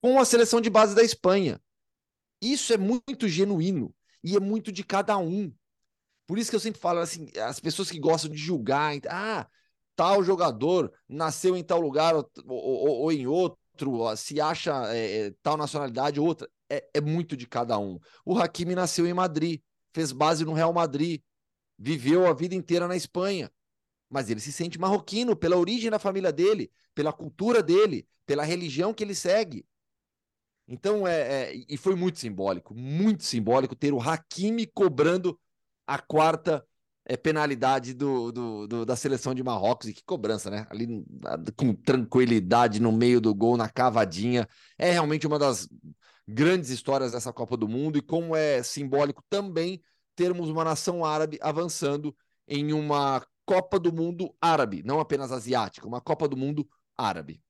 com 0.00 0.18
a 0.18 0.24
seleção 0.24 0.60
de 0.60 0.70
base 0.70 0.94
da 0.94 1.02
Espanha. 1.02 1.60
Isso 2.40 2.72
é 2.72 2.76
muito 2.76 3.26
genuíno 3.26 3.94
e 4.22 4.36
é 4.36 4.40
muito 4.40 4.70
de 4.70 4.84
cada 4.84 5.16
um. 5.18 5.52
Por 6.26 6.38
isso 6.38 6.50
que 6.50 6.56
eu 6.56 6.60
sempre 6.60 6.80
falo 6.80 7.00
assim, 7.00 7.28
as 7.36 7.60
pessoas 7.60 7.90
que 7.90 7.98
gostam 7.98 8.30
de 8.30 8.36
julgar, 8.36 8.94
ah, 9.08 9.46
tal 9.94 10.22
jogador 10.22 10.92
nasceu 11.08 11.56
em 11.56 11.62
tal 11.62 11.80
lugar 11.80 12.14
ou, 12.14 12.30
ou, 12.46 13.00
ou 13.02 13.12
em 13.12 13.26
outro, 13.26 14.16
se 14.16 14.40
acha 14.40 14.94
é, 14.94 15.26
é, 15.26 15.34
tal 15.42 15.56
nacionalidade 15.56 16.20
ou 16.20 16.26
outra, 16.26 16.48
é, 16.70 16.88
é 16.94 17.00
muito 17.00 17.36
de 17.36 17.46
cada 17.46 17.78
um. 17.78 17.98
O 18.24 18.38
Hakimi 18.38 18.74
nasceu 18.74 19.06
em 19.06 19.14
Madrid, 19.14 19.60
fez 19.92 20.12
base 20.12 20.44
no 20.44 20.52
Real 20.52 20.72
Madrid, 20.72 21.22
viveu 21.78 22.26
a 22.26 22.32
vida 22.32 22.54
inteira 22.54 22.88
na 22.88 22.96
Espanha 22.96 23.50
mas 24.08 24.30
ele 24.30 24.40
se 24.40 24.52
sente 24.52 24.78
marroquino 24.78 25.34
pela 25.34 25.56
origem 25.56 25.90
da 25.90 25.98
família 25.98 26.32
dele, 26.32 26.70
pela 26.94 27.12
cultura 27.12 27.62
dele, 27.62 28.06
pela 28.26 28.44
religião 28.44 28.94
que 28.94 29.02
ele 29.02 29.14
segue. 29.14 29.66
Então, 30.66 31.06
é, 31.06 31.52
é, 31.52 31.64
e 31.68 31.76
foi 31.76 31.94
muito 31.94 32.18
simbólico, 32.18 32.74
muito 32.74 33.24
simbólico 33.24 33.76
ter 33.76 33.92
o 33.92 34.00
Hakimi 34.00 34.66
cobrando 34.66 35.38
a 35.86 35.98
quarta 35.98 36.64
é, 37.04 37.16
penalidade 37.16 37.92
do, 37.92 38.32
do, 38.32 38.66
do, 38.66 38.86
da 38.86 38.96
seleção 38.96 39.34
de 39.34 39.42
Marrocos. 39.42 39.88
E 39.88 39.92
que 39.92 40.02
cobrança, 40.04 40.50
né? 40.50 40.66
Ali 40.70 41.04
com 41.56 41.74
tranquilidade 41.74 42.80
no 42.80 42.90
meio 42.90 43.20
do 43.20 43.34
gol, 43.34 43.56
na 43.56 43.68
cavadinha. 43.68 44.48
É 44.78 44.90
realmente 44.90 45.26
uma 45.26 45.38
das 45.38 45.68
grandes 46.26 46.70
histórias 46.70 47.12
dessa 47.12 47.32
Copa 47.32 47.56
do 47.56 47.68
Mundo 47.68 47.98
e 47.98 48.02
como 48.02 48.34
é 48.34 48.62
simbólico 48.62 49.22
também 49.28 49.82
termos 50.16 50.48
uma 50.48 50.64
nação 50.64 51.04
árabe 51.04 51.38
avançando 51.42 52.16
em 52.48 52.72
uma 52.72 53.26
Copa 53.46 53.78
do 53.78 53.92
Mundo 53.92 54.34
árabe, 54.40 54.82
não 54.82 55.00
apenas 55.00 55.32
asiática, 55.32 55.86
uma 55.86 56.00
Copa 56.00 56.28
do 56.28 56.36
Mundo 56.36 56.68
árabe. 56.96 57.42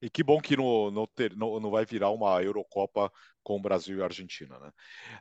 E 0.00 0.10
que 0.10 0.22
bom 0.22 0.40
que 0.40 0.56
não, 0.56 0.90
não, 0.90 1.06
ter, 1.06 1.34
não, 1.34 1.58
não 1.58 1.70
vai 1.70 1.86
virar 1.86 2.10
uma 2.10 2.42
Eurocopa 2.42 3.10
com 3.42 3.60
Brasil 3.60 3.98
e 3.98 4.02
Argentina, 4.02 4.58
né? 4.58 4.70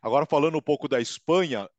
Agora, 0.01 0.25
falando 0.25 0.57
um 0.57 0.61
pouco 0.61 0.87
da 0.87 0.99
Espanha, 0.99 1.69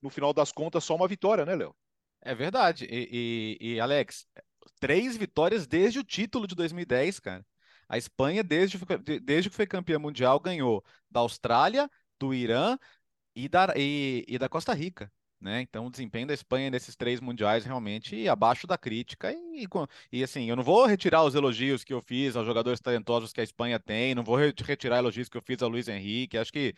no 0.00 0.08
final 0.08 0.32
das 0.32 0.50
contas, 0.50 0.84
só 0.84 0.96
uma 0.96 1.06
vitória, 1.06 1.44
né, 1.44 1.54
Léo? 1.54 1.74
É 2.22 2.34
verdade. 2.34 2.86
E, 2.86 3.58
e, 3.60 3.74
e, 3.74 3.80
Alex, 3.80 4.26
três 4.78 5.16
vitórias 5.16 5.66
desde 5.66 5.98
o 5.98 6.04
título 6.04 6.46
de 6.46 6.54
2010, 6.54 7.20
cara. 7.20 7.46
A 7.88 7.98
Espanha, 7.98 8.42
desde, 8.42 8.78
desde 9.20 9.50
que 9.50 9.56
foi 9.56 9.66
campeã 9.66 9.98
mundial, 9.98 10.38
ganhou 10.40 10.82
da 11.10 11.20
Austrália, 11.20 11.90
do 12.18 12.32
Irã 12.32 12.78
e 13.34 13.48
da, 13.48 13.74
e, 13.76 14.24
e 14.28 14.38
da 14.38 14.48
Costa 14.48 14.72
Rica. 14.72 15.12
Né? 15.40 15.62
Então, 15.62 15.86
o 15.86 15.90
desempenho 15.90 16.26
da 16.26 16.34
Espanha 16.34 16.70
nesses 16.70 16.94
três 16.94 17.18
mundiais 17.18 17.64
realmente 17.64 18.28
abaixo 18.28 18.66
da 18.66 18.76
crítica. 18.76 19.32
E, 19.32 19.66
e, 20.12 20.22
assim, 20.22 20.44
eu 20.50 20.56
não 20.56 20.62
vou 20.62 20.84
retirar 20.84 21.24
os 21.24 21.34
elogios 21.34 21.82
que 21.82 21.94
eu 21.94 22.02
fiz 22.02 22.36
aos 22.36 22.46
jogadores 22.46 22.80
talentosos 22.80 23.32
que 23.32 23.40
a 23.40 23.44
Espanha 23.44 23.80
tem, 23.80 24.14
não 24.14 24.22
vou 24.22 24.36
retirar 24.36 24.98
elogios 24.98 25.28
que 25.28 25.36
eu 25.38 25.42
fiz 25.42 25.62
ao 25.62 25.68
Luiz 25.70 25.88
Henrique. 25.88 26.36
Acho 26.36 26.52
que 26.52 26.74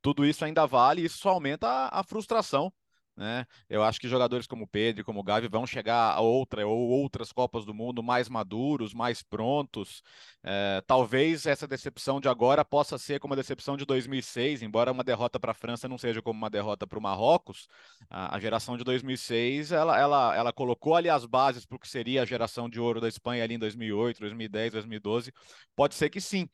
tudo 0.00 0.24
isso 0.24 0.44
ainda 0.44 0.66
vale 0.66 1.02
e 1.02 1.04
isso 1.04 1.18
só 1.18 1.30
aumenta 1.30 1.68
a, 1.68 2.00
a 2.00 2.04
frustração 2.04 2.72
né? 3.16 3.46
Eu 3.68 3.82
acho 3.82 3.98
que 3.98 4.08
jogadores 4.08 4.46
como 4.46 4.66
Pedro, 4.66 5.04
como 5.04 5.22
Gavi 5.22 5.48
vão 5.48 5.66
chegar 5.66 6.12
a 6.12 6.20
outra 6.20 6.66
ou 6.66 6.88
outras 6.90 7.32
Copas 7.32 7.64
do 7.64 7.72
Mundo 7.72 8.02
mais 8.02 8.28
maduros, 8.28 8.92
mais 8.92 9.22
prontos. 9.22 10.02
É, 10.44 10.82
talvez 10.86 11.46
essa 11.46 11.66
decepção 11.66 12.20
de 12.20 12.28
agora 12.28 12.64
possa 12.64 12.98
ser 12.98 13.18
como 13.18 13.32
a 13.32 13.36
decepção 13.36 13.76
de 13.76 13.86
2006, 13.86 14.62
embora 14.62 14.92
uma 14.92 15.02
derrota 15.02 15.40
para 15.40 15.52
a 15.52 15.54
França 15.54 15.88
não 15.88 15.96
seja 15.96 16.20
como 16.20 16.38
uma 16.38 16.50
derrota 16.50 16.86
para 16.86 16.98
o 16.98 17.02
Marrocos. 17.02 17.66
A, 18.10 18.36
a, 18.36 18.40
geração 18.40 18.76
de 18.76 18.84
2006 18.84 19.72
ela, 19.72 19.98
ela, 19.98 20.36
ela 20.36 20.52
colocou 20.52 20.94
ali 20.94 21.08
as 21.08 21.24
bases 21.24 21.64
para 21.64 21.76
o 21.76 21.78
que 21.78 21.88
seria 21.88 22.22
a 22.22 22.26
geração 22.26 22.68
de 22.68 22.78
ouro 22.78 23.00
da 23.00 23.08
Espanha 23.08 23.42
ali 23.42 23.54
em 23.54 23.58
2008, 23.58 24.20
2010, 24.20 24.72
2012. 24.72 25.32
Pode 25.74 25.94
ser 25.94 26.10
que 26.10 26.20
sim. 26.20 26.48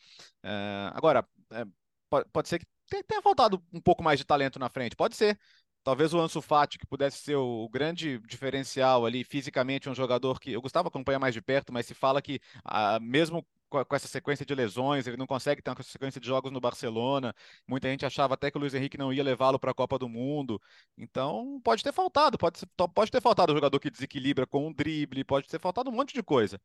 É, 0.45 0.91
agora, 0.95 1.27
é, 1.53 1.65
pode, 2.09 2.29
pode 2.31 2.49
ser 2.49 2.59
que 2.61 2.67
tenha 3.03 3.23
faltado 3.23 3.63
um 3.73 3.81
pouco 3.81 4.03
mais 4.03 4.19
de 4.19 4.27
talento 4.27 4.59
na 4.59 4.69
frente, 4.69 4.95
pode 4.95 5.17
ser. 5.17 5.39
Talvez 5.85 6.15
o 6.15 6.21
Ansu 6.21 6.41
Fati, 6.41 6.79
que 6.79 6.87
pudesse 6.87 7.19
ser 7.19 7.37
o, 7.37 7.69
grande 7.69 8.19
diferencial 8.21 9.05
ali, 9.05 9.25
fisicamente, 9.25 9.91
um 9.91 9.95
jogador 9.95 10.39
que 10.41 10.53
eu 10.53 10.63
gostava 10.63 10.85
de 10.85 10.89
acompanhar 10.89 11.19
mais 11.19 11.35
de 11.35 11.43
perto, 11.43 11.73
mas 11.73 11.87
se 11.87 11.95
fala 11.95 12.23
que, 12.23 12.41
ah, 12.65 13.01
mesmo 13.01 13.45
com, 13.73 13.97
essa 13.97 14.09
sequência 14.09 14.45
de 14.45 14.55
lesões, 14.55 15.07
ele 15.07 15.17
não 15.17 15.27
consegue 15.27 15.63
ter 15.63 15.71
uma 15.71 15.83
sequência 15.83 16.21
de 16.21 16.27
jogos 16.27 16.53
no 16.53 16.61
Barcelona. 16.61 17.35
Muita 17.67 17.89
gente 17.89 18.05
achava 18.05 18.35
até 18.35 18.51
que 18.51 18.57
o 18.59 18.61
Luiz 18.61 18.75
Henrique 18.75 18.99
não 18.99 19.13
ia 19.13 19.25
levá-lo 19.25 19.59
para 19.59 19.71
a 19.71 19.75
Copa 19.75 19.99
do 19.99 20.09
Mundo. 20.09 20.61
Então, 20.99 21.61
pode 21.65 21.83
ter 21.83 21.93
faltado, 21.93 22.37
pode, 22.37 22.61
pode 22.95 23.11
ter 23.11 23.21
faltado 23.21 23.53
o 23.53 23.57
jogador 23.57 23.81
que 23.81 23.91
desequilibra 23.91 24.47
com 24.47 24.69
um 24.69 24.73
drible, 24.73 25.25
pode 25.25 25.49
ter 25.49 25.59
faltado 25.59 25.91
um 25.91 25.95
monte 25.95 26.13
de 26.13 26.23
coisa. 26.23 26.61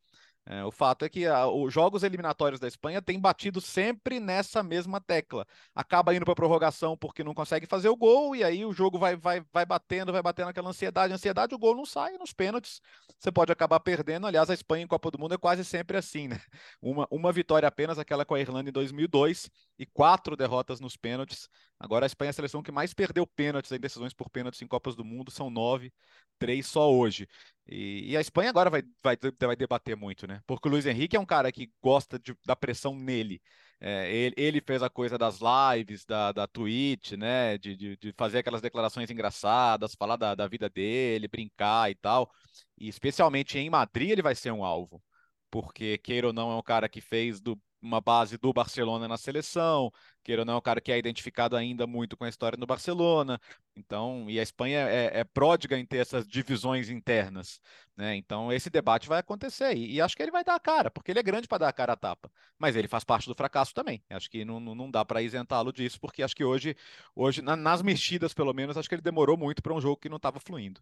É, 0.50 0.64
o 0.64 0.72
fato 0.72 1.04
é 1.04 1.10
que 1.10 1.26
a, 1.26 1.46
os 1.46 1.74
jogos 1.74 2.04
eliminatórios 2.04 2.60
da 2.60 2.70
Espanha 2.70 3.02
têm 3.02 3.20
batido 3.20 3.60
sempre 3.60 4.18
nessa 4.18 4.64
mesma 4.64 5.02
tecla. 5.02 5.46
Acaba 5.76 6.16
indo 6.16 6.24
para 6.24 6.36
prorrogação 6.36 6.96
porque 6.98 7.22
não 7.22 7.34
consegue 7.34 7.66
fazer 7.66 7.90
o 7.90 7.98
gol, 7.98 8.34
e 8.34 8.46
aí 8.46 8.64
o 8.64 8.72
jogo 8.72 8.98
vai, 8.98 9.18
vai, 9.18 9.44
vai 9.52 9.66
batendo, 9.66 10.14
vai 10.14 10.22
batendo 10.22 10.48
aquela 10.48 10.70
ansiedade. 10.70 11.14
Ansiedade, 11.14 11.54
o 11.54 11.58
gol 11.58 11.76
não 11.76 11.86
sai 11.86 12.18
nos 12.18 12.32
pênaltis. 12.32 12.82
Você 13.20 13.30
pode 13.30 13.52
acabar 13.52 13.80
perdendo. 13.82 14.26
Aliás, 14.26 14.50
a 14.50 14.54
Espanha 14.54 14.86
em 14.86 14.88
Copa 14.88 15.12
do 15.12 15.20
Mundo 15.20 15.34
é 15.34 15.38
quase 15.38 15.66
sempre 15.66 15.98
assim, 15.98 16.30
né? 16.30 16.40
uma 17.12 17.32
vitória 17.32 17.68
apenas, 17.68 18.00
aquela 18.00 18.26
com 18.26 18.34
a 18.34 18.40
Irlanda 18.40 18.70
em 18.70 18.74
2002, 18.74 19.50
e 19.78 19.86
quatro 19.86 20.36
derrotas 20.36 20.80
nos 20.80 20.96
pênaltis. 20.96 21.50
Agora 21.80 22.06
a 22.06 22.08
Espanha 22.08 22.30
é 22.30 22.32
a 22.32 22.34
seleção 22.34 22.64
que 22.64 22.72
mais 22.72 22.94
perdeu 22.94 23.28
pênaltis 23.28 23.72
em 23.72 23.80
decisões 23.80 24.14
por 24.14 24.30
pênaltis 24.30 24.62
em 24.62 24.68
Copas 24.68 24.96
do 24.96 25.04
Mundo, 25.06 25.30
são 25.30 25.50
nove, 25.50 25.94
três 26.40 26.66
só 26.68 26.92
hoje. 26.92 27.28
E, 27.68 28.12
e, 28.12 28.18
a 28.18 28.22
Espanha 28.22 28.50
agora 28.50 28.70
vai, 28.70 28.84
vai, 29.04 29.18
vai 29.40 29.56
debater 29.56 29.96
muito, 29.96 30.26
né? 30.26 30.42
Porque 30.48 30.68
o 30.68 30.72
Luiz 30.72 30.86
Henrique 30.86 31.16
é 31.16 31.20
um 31.20 31.26
cara 31.26 31.52
que 31.52 31.72
gosta 31.82 32.18
de, 32.18 32.36
da 32.46 32.56
pressão 32.56 32.96
nele. 32.96 33.42
É, 33.80 34.12
ele, 34.12 34.34
ele, 34.38 34.62
fez 34.62 34.82
a 34.82 34.90
coisa 34.90 35.18
das 35.18 35.40
lives, 35.40 36.04
da, 36.06 36.32
da 36.32 36.48
Twitch, 36.48 37.12
né? 37.14 37.58
De, 37.58 37.76
de, 37.76 37.98
de 37.98 38.14
fazer 38.14 38.40
aquelas 38.40 38.62
declarações 38.62 39.10
engraçadas, 39.12 39.96
falar 39.96 40.16
da, 40.16 40.34
da 40.34 40.48
vida 40.48 40.70
dele, 40.70 41.28
brincar 41.28 41.92
e 41.92 41.96
tal. 41.96 42.32
E 42.78 42.88
especialmente 42.88 43.58
em 43.58 43.70
Madrid 43.70 44.12
ele 44.12 44.22
vai 44.22 44.36
ser 44.36 44.52
um 44.52 44.64
alvo. 44.64 45.02
Porque, 45.50 45.98
queira 46.00 46.28
ou 46.28 46.34
não, 46.34 46.52
é 46.52 46.56
um 46.56 46.62
cara 46.62 46.90
que 46.90 47.02
fez 47.02 47.40
do 47.40 47.60
uma 47.82 48.02
base 48.02 48.38
do 48.38 48.52
Barcelona 48.52 49.08
na 49.08 49.18
seleção, 49.18 49.92
queira 50.24 50.42
ou 50.42 50.46
não, 50.46 50.56
é 50.56 50.58
um 50.58 50.62
cara 50.62 50.82
que 50.82 50.92
é 50.92 50.98
identificado 50.98 51.56
ainda 51.56 51.86
muito 51.86 52.18
com 52.18 52.24
a 52.24 52.30
história 52.30 52.58
do 52.58 52.66
Barcelona. 52.66 53.40
Então, 53.76 54.30
e 54.30 54.40
a 54.40 54.44
Espanha 54.44 54.80
é, 54.90 55.20
é 55.20 55.24
pródiga 55.24 55.78
em 55.78 55.86
ter 55.86 55.98
essas 55.98 56.28
divisões 56.28 56.90
internas, 56.90 57.62
né? 57.96 58.16
Então, 58.16 58.52
esse 58.52 58.70
debate 58.70 59.08
vai 59.08 59.20
acontecer 59.20 59.76
e, 59.76 59.94
e 59.94 60.02
acho 60.02 60.16
que 60.16 60.24
ele 60.24 60.32
vai 60.32 60.44
dar 60.44 60.56
a 60.56 60.60
cara, 60.60 60.90
porque 60.90 61.12
ele 61.12 61.20
é 61.20 61.24
grande 61.24 61.48
para 61.48 61.60
dar 61.60 61.70
a 61.70 61.74
cara 61.74 61.94
a 61.94 61.98
tapa, 61.98 62.32
mas 62.58 62.76
ele 62.76 62.88
faz 62.88 63.04
parte 63.04 63.28
do 63.28 63.36
fracasso 63.36 63.74
também. 63.74 64.04
Acho 64.10 64.30
que 64.30 64.44
não, 64.44 64.60
não 64.60 64.90
dá 64.90 65.06
para 65.06 65.22
isentá-lo 65.22 65.72
disso, 65.72 66.00
porque 66.00 66.24
acho 66.24 66.36
que 66.36 66.44
hoje, 66.44 66.76
hoje 67.16 67.42
na, 67.42 67.56
nas 67.56 67.82
mexidas, 67.82 68.34
pelo 68.34 68.54
menos, 68.54 68.78
acho 68.78 68.90
que 68.90 68.96
ele 68.96 69.02
demorou 69.02 69.38
muito 69.38 69.62
para 69.62 69.74
um 69.74 69.82
jogo 69.82 69.98
que 69.98 70.10
não 70.10 70.18
estava 70.18 70.40
fluindo. 70.40 70.82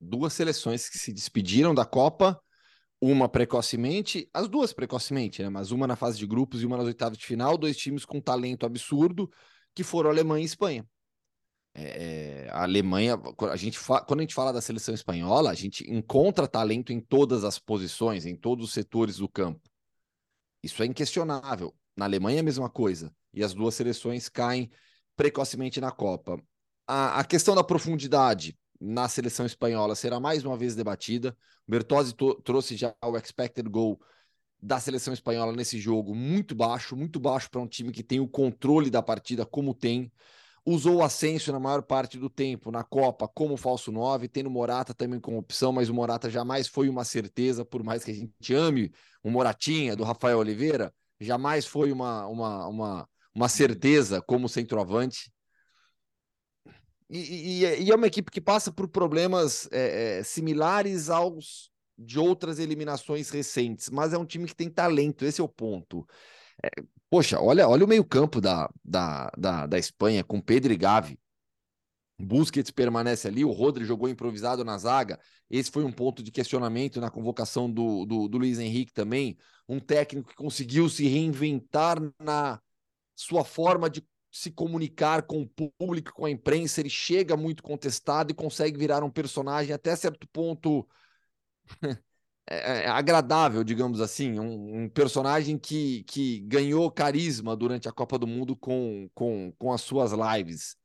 Duas 0.00 0.34
seleções 0.34 0.88
que 0.88 0.98
se 0.98 1.12
despediram 1.12 1.74
da 1.74 1.86
Copa 1.86 2.43
uma 3.04 3.28
precocemente, 3.28 4.28
as 4.32 4.48
duas 4.48 4.72
precocemente, 4.72 5.42
né? 5.42 5.50
Mas 5.50 5.70
uma 5.70 5.86
na 5.86 5.94
fase 5.94 6.18
de 6.18 6.26
grupos 6.26 6.62
e 6.62 6.66
uma 6.66 6.78
nas 6.78 6.86
oitavas 6.86 7.18
de 7.18 7.26
final, 7.26 7.58
dois 7.58 7.76
times 7.76 8.04
com 8.04 8.20
talento 8.20 8.64
absurdo, 8.64 9.30
que 9.74 9.84
foram 9.84 10.08
Alemanha 10.08 10.42
e 10.42 10.46
Espanha. 10.46 10.86
É, 11.74 12.46
é 12.46 12.50
a 12.50 12.62
Alemanha, 12.62 13.20
a 13.50 13.56
gente 13.56 13.78
quando 14.06 14.20
a 14.20 14.22
gente 14.22 14.34
fala 14.34 14.52
da 14.52 14.60
seleção 14.60 14.94
espanhola, 14.94 15.50
a 15.50 15.54
gente 15.54 15.84
encontra 15.90 16.48
talento 16.48 16.92
em 16.92 17.00
todas 17.00 17.44
as 17.44 17.58
posições, 17.58 18.24
em 18.24 18.36
todos 18.36 18.66
os 18.66 18.72
setores 18.72 19.18
do 19.18 19.28
campo. 19.28 19.60
Isso 20.62 20.82
é 20.82 20.86
inquestionável. 20.86 21.74
Na 21.94 22.06
Alemanha 22.06 22.38
é 22.38 22.40
a 22.40 22.44
mesma 22.44 22.70
coisa. 22.70 23.14
E 23.34 23.44
as 23.44 23.52
duas 23.52 23.74
seleções 23.74 24.30
caem 24.30 24.70
precocemente 25.14 25.78
na 25.78 25.90
Copa. 25.90 26.40
A, 26.86 27.20
a 27.20 27.24
questão 27.24 27.54
da 27.54 27.62
profundidade, 27.62 28.56
na 28.84 29.08
seleção 29.08 29.46
espanhola 29.46 29.94
será 29.94 30.20
mais 30.20 30.44
uma 30.44 30.56
vez 30.56 30.74
debatida. 30.76 31.36
Bertozzi 31.66 32.14
trouxe 32.44 32.76
já 32.76 32.94
o 33.02 33.16
expected 33.16 33.68
goal 33.68 33.98
da 34.60 34.78
seleção 34.78 35.12
espanhola 35.12 35.52
nesse 35.52 35.78
jogo 35.78 36.14
muito 36.14 36.54
baixo, 36.54 36.96
muito 36.96 37.18
baixo 37.18 37.50
para 37.50 37.60
um 37.60 37.66
time 37.66 37.92
que 37.92 38.02
tem 38.02 38.20
o 38.20 38.28
controle 38.28 38.90
da 38.90 39.02
partida 39.02 39.44
como 39.46 39.74
tem. 39.74 40.12
Usou 40.66 40.96
o 40.96 41.02
Asensio 41.02 41.52
na 41.52 41.60
maior 41.60 41.82
parte 41.82 42.18
do 42.18 42.30
tempo 42.30 42.70
na 42.70 42.82
Copa 42.82 43.28
como 43.28 43.56
falso 43.56 43.92
9, 43.92 44.28
tendo 44.28 44.50
Morata 44.50 44.94
também 44.94 45.20
como 45.20 45.36
opção, 45.36 45.72
mas 45.72 45.90
o 45.90 45.94
Morata 45.94 46.30
jamais 46.30 46.66
foi 46.66 46.88
uma 46.88 47.04
certeza, 47.04 47.64
por 47.64 47.82
mais 47.82 48.02
que 48.02 48.10
a 48.10 48.14
gente 48.14 48.54
ame 48.54 48.90
o 49.22 49.30
Moratinha 49.30 49.94
do 49.94 50.04
Rafael 50.04 50.38
Oliveira, 50.38 50.92
jamais 51.20 51.66
foi 51.66 51.92
uma, 51.92 52.26
uma, 52.26 52.66
uma, 52.66 53.08
uma 53.34 53.48
certeza 53.48 54.22
como 54.22 54.48
centroavante. 54.48 55.30
E, 57.10 57.18
e, 57.18 57.84
e, 57.84 57.90
é 57.90 57.94
uma 57.94 58.06
equipe 58.06 58.30
que 58.30 58.40
passa 58.40 58.72
por 58.72 58.88
problemas 58.88 59.68
é, 59.70 60.18
é, 60.18 60.22
similares 60.22 61.10
aos 61.10 61.70
de 61.96 62.18
outras 62.18 62.58
eliminações 62.58 63.30
recentes, 63.30 63.88
mas 63.90 64.12
é 64.12 64.18
um 64.18 64.24
time 64.24 64.46
que 64.46 64.56
tem 64.56 64.68
talento, 64.68 65.24
esse 65.24 65.40
é 65.40 65.44
o 65.44 65.48
ponto. 65.48 66.06
É, 66.62 66.82
poxa, 67.10 67.40
olha, 67.40 67.68
olha 67.68 67.84
o 67.84 67.88
meio-campo 67.88 68.40
da, 68.40 68.68
da, 68.84 69.30
da, 69.36 69.66
da 69.66 69.78
Espanha 69.78 70.24
com 70.24 70.40
Pedro 70.40 70.72
e 70.72 70.76
Gavi. 70.76 71.18
Busquets 72.18 72.70
permanece 72.70 73.26
ali, 73.26 73.44
o 73.44 73.50
Rodri 73.50 73.84
jogou 73.84 74.08
improvisado 74.08 74.64
na 74.64 74.78
zaga. 74.78 75.18
Esse 75.50 75.70
foi 75.70 75.84
um 75.84 75.92
ponto 75.92 76.22
de 76.22 76.30
questionamento 76.30 77.00
na 77.00 77.10
convocação 77.10 77.70
do, 77.70 78.04
do, 78.06 78.28
do 78.28 78.38
Luiz 78.38 78.58
Henrique 78.58 78.92
também. 78.92 79.36
Um 79.68 79.80
técnico 79.80 80.28
que 80.28 80.36
conseguiu 80.36 80.88
se 80.88 81.06
reinventar 81.06 81.98
na 82.18 82.60
sua 83.16 83.44
forma 83.44 83.90
de 83.90 84.04
se 84.34 84.50
comunicar 84.50 85.22
com 85.22 85.42
o 85.42 85.70
público, 85.78 86.12
com 86.12 86.24
a 86.24 86.30
imprensa, 86.30 86.80
ele 86.80 86.90
chega 86.90 87.36
muito 87.36 87.62
contestado 87.62 88.32
e 88.32 88.34
consegue 88.34 88.76
virar 88.76 89.04
um 89.04 89.10
personagem 89.10 89.72
até 89.72 89.94
certo 89.94 90.26
ponto 90.26 90.84
é, 92.50 92.82
é, 92.82 92.88
agradável, 92.88 93.62
digamos 93.62 94.00
assim, 94.00 94.40
um, 94.40 94.82
um, 94.82 94.88
personagem 94.88 95.56
que, 95.56 96.02
que 96.02 96.40
ganhou 96.40 96.90
carisma 96.90 97.54
durante 97.54 97.88
a 97.88 97.92
Copa 97.92 98.18
do 98.18 98.26
Mundo 98.26 98.56
com, 98.56 99.08
com, 99.14 99.52
com 99.56 99.72
as 99.72 99.82
suas 99.82 100.10
lives. 100.10 100.76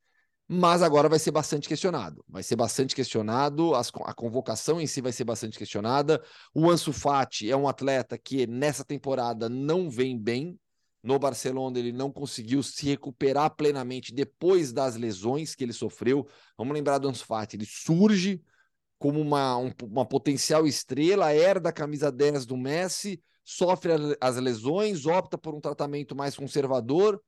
Mas 0.47 0.83
agora 0.83 1.09
vai 1.09 1.17
ser 1.17 1.31
bastante 1.31 1.67
questionado. 1.67 2.23
Vai 2.27 2.43
ser 2.43 2.55
bastante 2.55 2.95
questionado, 2.95 3.73
as, 3.73 3.91
a 4.05 4.13
convocação 4.13 4.79
em 4.79 4.85
si 4.85 5.01
vai 5.01 5.11
ser 5.11 5.23
bastante 5.23 5.57
questionada. 5.57 6.21
O 6.53 6.69
Ansu 6.69 6.93
Fati 6.93 7.49
é 7.49 7.57
um 7.57 7.67
atleta 7.67 8.15
que 8.15 8.45
nessa 8.45 8.85
temporada 8.85 9.49
não 9.49 9.89
vem 9.89 10.15
bem, 10.19 10.59
no 11.01 11.17
Barcelona 11.17 11.79
ele 11.79 11.91
não 11.91 12.11
conseguiu 12.11 12.61
se 12.61 12.85
recuperar 12.85 13.55
plenamente 13.55 14.13
depois 14.13 14.71
das 14.71 14.95
lesões 14.95 15.55
que 15.55 15.63
ele 15.63 15.73
sofreu. 15.73 16.27
Vamos 16.57 16.73
lembrar 16.73 16.97
do 16.97 17.07
Ansu 17.07 17.25
Fati, 17.25 17.55
ele 17.55 17.65
surge 17.65 18.41
como 18.97 19.21
uma, 19.21 19.57
um, 19.57 19.71
uma 19.83 20.05
potencial 20.05 20.67
estrela, 20.67 21.33
herda 21.33 21.69
a 21.69 21.73
camisa 21.73 22.11
10 22.11 22.45
do 22.45 22.57
Messi, 22.57 23.21
sofre 23.45 23.93
as 24.19 24.35
lesões, 24.35 25.05
opta 25.05 25.37
por 25.37 25.55
um 25.55 25.61
tratamento 25.61 26.15
mais 26.15 26.35
conservador 26.35 27.21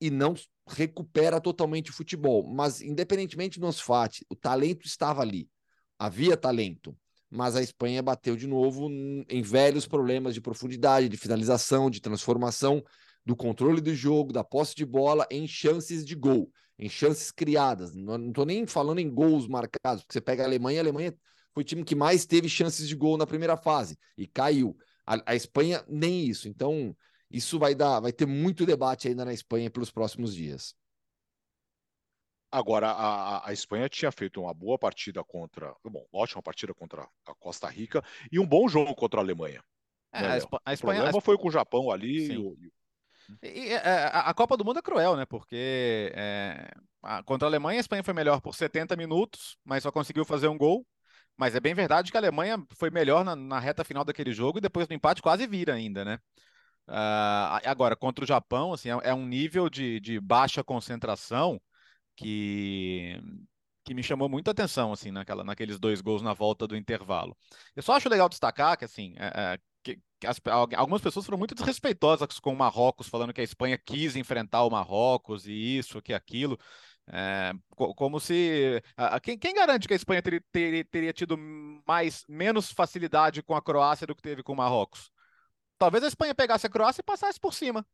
e 0.00 0.10
não 0.10 0.34
recupera 0.68 1.40
totalmente 1.40 1.90
o 1.90 1.94
futebol. 1.94 2.46
Mas, 2.46 2.82
independentemente 2.82 3.58
do 3.58 3.66
Ansu 3.66 3.82
Fati, 3.84 4.24
o 4.28 4.36
talento 4.36 4.86
estava 4.86 5.22
ali. 5.22 5.48
Havia 5.98 6.36
talento. 6.36 6.94
Mas 7.30 7.56
a 7.56 7.62
Espanha 7.62 8.02
bateu 8.02 8.36
de 8.36 8.46
novo 8.46 8.88
em 8.90 9.42
velhos 9.42 9.86
problemas 9.86 10.34
de 10.34 10.40
profundidade, 10.40 11.08
de 11.08 11.16
finalização, 11.16 11.90
de 11.90 12.00
transformação 12.00 12.84
do 13.24 13.34
controle 13.34 13.80
do 13.80 13.94
jogo, 13.94 14.32
da 14.32 14.44
posse 14.44 14.74
de 14.74 14.84
bola 14.84 15.26
em 15.30 15.46
chances 15.46 16.04
de 16.04 16.14
gol, 16.14 16.50
em 16.78 16.88
chances 16.88 17.30
criadas. 17.30 17.94
Não 17.94 18.28
estou 18.28 18.44
nem 18.44 18.66
falando 18.66 18.98
em 18.98 19.10
gols 19.10 19.48
marcados, 19.48 20.02
porque 20.02 20.12
você 20.12 20.20
pega 20.20 20.42
a 20.42 20.46
Alemanha, 20.46 20.80
a 20.80 20.82
Alemanha 20.82 21.16
foi 21.54 21.62
o 21.62 21.66
time 21.66 21.84
que 21.84 21.94
mais 21.94 22.26
teve 22.26 22.48
chances 22.48 22.88
de 22.88 22.94
gol 22.94 23.16
na 23.16 23.26
primeira 23.26 23.56
fase 23.56 23.96
e 24.18 24.26
caiu. 24.26 24.76
A, 25.06 25.32
a 25.32 25.36
Espanha 25.36 25.84
nem 25.88 26.26
isso. 26.26 26.48
Então, 26.48 26.94
isso 27.30 27.58
vai 27.58 27.74
dar, 27.74 28.00
vai 28.00 28.12
ter 28.12 28.26
muito 28.26 28.66
debate 28.66 29.08
ainda 29.08 29.24
na 29.24 29.32
Espanha 29.32 29.70
pelos 29.70 29.90
próximos 29.90 30.34
dias. 30.34 30.74
Agora, 32.50 32.90
a, 32.90 33.48
a, 33.48 33.52
Espanha 33.52 33.88
tinha 33.88 34.12
feito 34.12 34.40
uma 34.40 34.54
boa 34.54 34.78
partida 34.78 35.24
contra. 35.24 35.74
Bom, 35.84 36.06
ótima 36.12 36.40
partida 36.40 36.72
contra 36.72 37.02
a 37.26 37.34
Costa 37.34 37.68
Rica 37.68 38.00
e 38.30 38.38
um 38.38 38.46
bom 38.46 38.68
jogo 38.68 38.94
contra 38.94 39.18
a 39.18 39.22
Alemanha. 39.24 39.60
É, 40.12 40.22
né, 40.22 40.28
a, 40.28 40.36
Espanha, 40.36 40.62
o 40.72 40.78
problema 40.78 41.20
foi 41.20 41.36
com 41.36 41.48
o 41.48 41.50
Japão 41.50 41.90
ali. 41.90 42.32
E 42.32 42.38
o, 42.38 42.56
E, 42.60 42.70
é, 43.42 43.76
a, 43.76 44.30
a, 44.30 44.34
Copa 44.34 44.56
do 44.56 44.64
Mundo 44.64 44.78
é 44.78 44.82
cruel, 44.82 45.16
né? 45.16 45.24
Porque 45.26 46.12
é, 46.14 46.70
a, 47.02 47.22
contra 47.22 47.46
a 47.46 47.50
Alemanha, 47.50 47.78
a 47.78 47.80
Espanha 47.80 48.02
foi 48.02 48.14
melhor 48.14 48.40
por 48.40 48.54
70 48.54 48.96
minutos, 48.96 49.56
mas 49.64 49.82
só 49.82 49.92
conseguiu 49.92 50.24
fazer 50.24 50.48
um 50.48 50.58
gol. 50.58 50.86
Mas 51.36 51.54
é 51.54 51.60
bem 51.60 51.74
verdade 51.74 52.10
que 52.10 52.16
a 52.16 52.20
Alemanha 52.20 52.64
foi 52.76 52.90
melhor 52.90 53.24
na, 53.24 53.34
na 53.34 53.58
reta 53.58 53.82
final 53.84 54.04
daquele 54.04 54.32
jogo 54.32 54.58
e 54.58 54.60
depois 54.60 54.86
do 54.86 54.94
empate 54.94 55.20
quase 55.20 55.46
vira 55.46 55.74
ainda, 55.74 56.04
né? 56.04 56.18
Uh, 56.86 57.58
agora, 57.64 57.96
contra 57.96 58.24
o 58.24 58.28
Japão, 58.28 58.72
assim, 58.72 58.90
é, 58.90 58.98
é 59.04 59.14
um 59.14 59.26
nível 59.26 59.70
de, 59.70 59.98
de 60.00 60.20
baixa 60.20 60.62
concentração 60.62 61.60
que, 62.16 63.20
que 63.84 63.94
me 63.94 64.02
chamou 64.02 64.28
muito 64.28 64.50
atenção, 64.50 64.92
assim, 64.92 65.10
naquela, 65.10 65.42
naqueles 65.44 65.78
dois 65.78 66.00
gols 66.00 66.22
na 66.22 66.32
volta 66.32 66.66
do 66.66 66.76
intervalo. 66.76 67.36
Eu 67.74 67.82
só 67.82 67.94
acho 67.94 68.08
legal 68.08 68.28
destacar 68.28 68.76
que, 68.76 68.84
assim, 68.84 69.14
é, 69.16 69.54
é 69.54 69.58
as, 70.26 70.40
algumas 70.76 71.02
pessoas 71.02 71.24
foram 71.26 71.38
muito 71.38 71.54
desrespeitosas 71.54 72.38
com 72.38 72.52
o 72.52 72.56
Marrocos, 72.56 73.08
falando 73.08 73.32
que 73.32 73.40
a 73.40 73.44
Espanha 73.44 73.78
quis 73.78 74.16
enfrentar 74.16 74.64
o 74.64 74.70
Marrocos 74.70 75.46
e 75.46 75.78
isso, 75.78 76.02
que 76.02 76.12
aquilo. 76.12 76.58
É, 77.06 77.52
como 77.74 78.18
se. 78.18 78.82
quem, 79.22 79.38
quem, 79.38 79.54
garante 79.54 79.86
que 79.86 79.92
a 79.92 79.96
Espanha 79.96 80.22
teria, 80.22 80.42
teria, 80.50 80.84
teria, 80.84 81.12
tido 81.12 81.36
mais, 81.86 82.24
menos 82.28 82.72
facilidade 82.72 83.42
com 83.42 83.54
a 83.54 83.62
Croácia 83.62 84.06
do 84.06 84.14
que 84.14 84.22
teve 84.22 84.42
com 84.42 84.52
o 84.52 84.56
Marrocos? 84.56 85.10
Talvez 85.78 86.02
a 86.02 86.08
Espanha 86.08 86.34
pegasse 86.34 86.66
a 86.66 86.70
Croácia 86.70 87.00
e 87.00 87.04
passasse 87.04 87.38
por 87.38 87.52
cima. 87.52 87.86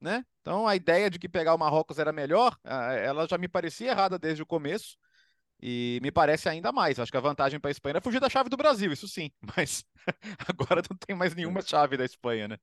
Né? 0.00 0.24
Então 0.40 0.68
a 0.68 0.76
ideia 0.76 1.08
de 1.08 1.18
que 1.18 1.28
pegar 1.28 1.54
o 1.54 1.58
Marrocos 1.58 1.98
era 1.98 2.12
melhor, 2.12 2.56
ela 2.62 3.26
já 3.26 3.38
me 3.38 3.48
parecia 3.48 3.90
errada 3.90 4.18
desde 4.18 4.42
o 4.42 4.46
começo. 4.46 4.96
E 5.62 5.98
me 6.02 6.10
parece 6.10 6.48
ainda 6.48 6.72
mais. 6.72 6.98
Acho 6.98 7.10
que 7.10 7.16
a 7.16 7.20
vantagem 7.20 7.58
para 7.58 7.70
a 7.70 7.72
Espanha 7.72 7.96
é 7.98 8.00
fugir 8.00 8.20
da 8.20 8.28
chave 8.28 8.48
do 8.48 8.56
Brasil, 8.56 8.92
isso 8.92 9.08
sim. 9.08 9.30
Mas 9.56 9.84
agora 10.48 10.82
não 10.88 10.96
tem 10.96 11.16
mais 11.16 11.34
nenhuma 11.34 11.62
chave 11.62 11.96
da 11.96 12.04
Espanha, 12.04 12.48
né? 12.48 12.58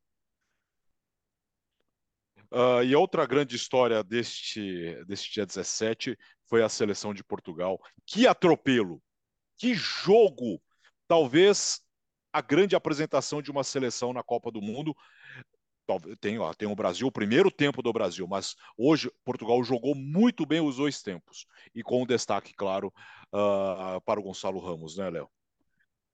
Uh, 2.51 2.83
e 2.83 2.93
outra 2.95 3.25
grande 3.25 3.55
história 3.55 4.03
deste, 4.03 5.01
deste 5.05 5.31
dia 5.31 5.45
17 5.45 6.17
foi 6.47 6.61
a 6.61 6.67
seleção 6.67 7.13
de 7.13 7.23
Portugal. 7.23 7.79
Que 8.05 8.27
atropelo! 8.27 9.01
Que 9.57 9.73
jogo! 9.73 10.61
Talvez 11.07 11.81
a 12.33 12.41
grande 12.41 12.75
apresentação 12.75 13.41
de 13.41 13.51
uma 13.51 13.63
seleção 13.63 14.13
na 14.13 14.23
Copa 14.23 14.51
do 14.51 14.61
Mundo. 14.61 14.95
Tem, 16.19 16.37
ó, 16.39 16.53
tem 16.53 16.67
o 16.67 16.75
Brasil, 16.75 17.07
o 17.07 17.11
primeiro 17.11 17.49
tempo 17.49 17.81
do 17.81 17.93
Brasil, 17.93 18.27
mas 18.27 18.55
hoje 18.77 19.11
Portugal 19.23 19.63
jogou 19.63 19.95
muito 19.95 20.45
bem 20.45 20.61
os 20.61 20.77
dois 20.77 21.01
tempos. 21.01 21.45
E 21.73 21.83
com 21.83 22.03
um 22.03 22.05
destaque, 22.05 22.53
claro, 22.53 22.93
uh, 23.33 24.01
para 24.01 24.19
o 24.19 24.23
Gonçalo 24.23 24.59
Ramos, 24.59 24.97
né, 24.97 25.09
Léo? 25.09 25.29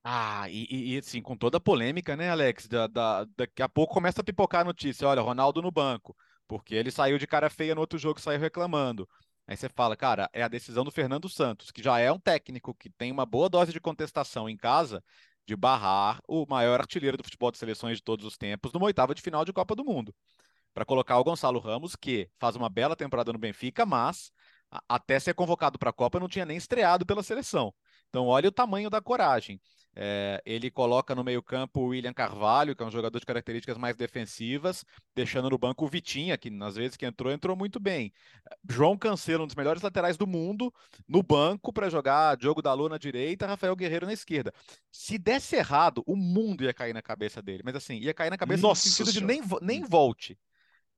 Ah, 0.04 0.48
e, 0.48 0.94
e, 0.94 0.98
assim, 0.98 1.20
com 1.20 1.36
toda 1.36 1.58
a 1.58 1.60
polêmica, 1.60 2.16
né, 2.16 2.30
Alex? 2.30 2.66
Da, 2.66 2.86
da, 2.86 3.26
daqui 3.36 3.62
a 3.62 3.68
pouco 3.68 3.92
começa 3.92 4.20
a 4.20 4.24
pipocar 4.24 4.62
a 4.62 4.64
notícia. 4.64 5.06
Olha, 5.06 5.20
Ronaldo 5.20 5.60
no 5.60 5.70
banco 5.70 6.16
porque 6.48 6.74
ele 6.74 6.90
saiu 6.90 7.18
de 7.18 7.26
cara 7.26 7.50
feia 7.50 7.74
no 7.74 7.82
outro 7.82 7.98
jogo, 7.98 8.18
saiu 8.18 8.40
reclamando. 8.40 9.06
Aí 9.46 9.56
você 9.56 9.68
fala, 9.68 9.96
cara, 9.96 10.28
é 10.32 10.42
a 10.42 10.48
decisão 10.48 10.84
do 10.84 10.90
Fernando 10.90 11.28
Santos, 11.28 11.70
que 11.70 11.82
já 11.82 11.98
é 11.98 12.10
um 12.10 12.18
técnico 12.18 12.74
que 12.74 12.90
tem 12.90 13.12
uma 13.12 13.24
boa 13.24 13.48
dose 13.48 13.72
de 13.72 13.80
contestação 13.80 14.48
em 14.48 14.56
casa, 14.56 15.02
de 15.48 15.56
barrar 15.56 16.20
o 16.28 16.44
maior 16.46 16.78
artilheiro 16.78 17.16
do 17.16 17.24
futebol 17.24 17.50
de 17.50 17.56
seleções 17.56 17.96
de 17.96 18.02
todos 18.02 18.26
os 18.26 18.36
tempos 18.36 18.70
numa 18.70 18.84
oitava 18.84 19.14
de 19.14 19.22
final 19.22 19.46
de 19.46 19.52
Copa 19.52 19.74
do 19.74 19.82
Mundo. 19.82 20.14
Para 20.74 20.84
colocar 20.84 21.18
o 21.18 21.24
Gonçalo 21.24 21.58
Ramos, 21.58 21.96
que 21.96 22.28
faz 22.38 22.54
uma 22.54 22.68
bela 22.68 22.94
temporada 22.94 23.32
no 23.32 23.38
Benfica, 23.38 23.86
mas 23.86 24.30
até 24.86 25.18
ser 25.18 25.32
convocado 25.32 25.78
para 25.78 25.88
a 25.88 25.92
Copa 25.92 26.20
não 26.20 26.28
tinha 26.28 26.44
nem 26.44 26.58
estreado 26.58 27.06
pela 27.06 27.22
seleção. 27.22 27.72
Então, 28.08 28.26
olha 28.26 28.48
o 28.48 28.52
tamanho 28.52 28.88
da 28.88 29.00
coragem. 29.00 29.60
É, 30.00 30.40
ele 30.46 30.70
coloca 30.70 31.12
no 31.14 31.24
meio-campo 31.24 31.80
o 31.80 31.86
William 31.88 32.12
Carvalho, 32.12 32.76
que 32.76 32.82
é 32.82 32.86
um 32.86 32.90
jogador 32.90 33.18
de 33.18 33.26
características 33.26 33.76
mais 33.76 33.96
defensivas, 33.96 34.84
deixando 35.14 35.50
no 35.50 35.58
banco 35.58 35.84
o 35.84 35.88
Vitinha, 35.88 36.38
que 36.38 36.50
nas 36.50 36.76
vezes 36.76 36.96
que 36.96 37.04
entrou, 37.04 37.32
entrou 37.32 37.56
muito 37.56 37.80
bem. 37.80 38.12
João 38.68 38.96
Cancelo, 38.96 39.42
um 39.42 39.46
dos 39.46 39.56
melhores 39.56 39.82
laterais 39.82 40.16
do 40.16 40.26
mundo, 40.26 40.72
no 41.06 41.22
banco 41.22 41.72
para 41.72 41.90
jogar 41.90 42.36
Diogo 42.36 42.62
Dalô 42.62 42.88
na 42.88 42.96
direita, 42.96 43.46
Rafael 43.46 43.74
Guerreiro 43.74 44.06
na 44.06 44.12
esquerda. 44.12 44.52
Se 44.92 45.18
desse 45.18 45.56
errado, 45.56 46.02
o 46.06 46.14
mundo 46.14 46.62
ia 46.62 46.72
cair 46.72 46.94
na 46.94 47.02
cabeça 47.02 47.42
dele. 47.42 47.62
Mas 47.64 47.74
assim, 47.74 47.98
ia 47.98 48.14
cair 48.14 48.30
na 48.30 48.38
cabeça 48.38 48.62
Nossa 48.62 48.88
no 48.88 48.94
sentido 48.94 49.10
senhora. 49.12 49.12
de 49.12 49.20
nem, 49.20 49.42
nem 49.60 49.84
volte. 49.84 50.38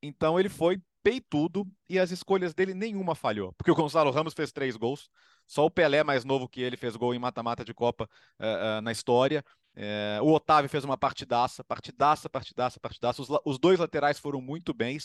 Então 0.02 0.38
ele 0.38 0.48
foi 0.48 0.80
peitudo 1.02 1.66
e 1.88 1.98
as 1.98 2.10
escolhas 2.10 2.54
dele 2.54 2.74
nenhuma 2.74 3.14
falhou. 3.14 3.52
Porque 3.54 3.70
o 3.70 3.74
Gonçalo 3.74 4.10
Ramos 4.10 4.34
fez 4.34 4.52
três 4.52 4.76
gols, 4.76 5.10
só 5.46 5.64
o 5.64 5.70
Pelé, 5.70 6.04
mais 6.04 6.24
novo 6.24 6.48
que 6.48 6.60
ele, 6.60 6.76
fez 6.76 6.96
gol 6.96 7.14
em 7.14 7.18
mata-mata 7.18 7.64
de 7.64 7.74
Copa 7.74 8.08
uh, 8.38 8.78
uh, 8.78 8.80
na 8.80 8.92
história. 8.92 9.44
Uh, 9.76 10.22
o 10.22 10.32
Otávio 10.32 10.68
fez 10.68 10.84
uma 10.84 10.98
partidaça, 10.98 11.62
partidaça, 11.62 12.28
partidaça, 12.28 12.80
partidaça. 12.80 13.22
Os, 13.22 13.28
os, 13.44 13.58
dois 13.58 13.78
laterais 13.78 14.18
foram 14.18 14.40
muito 14.40 14.74
bem, 14.74 14.98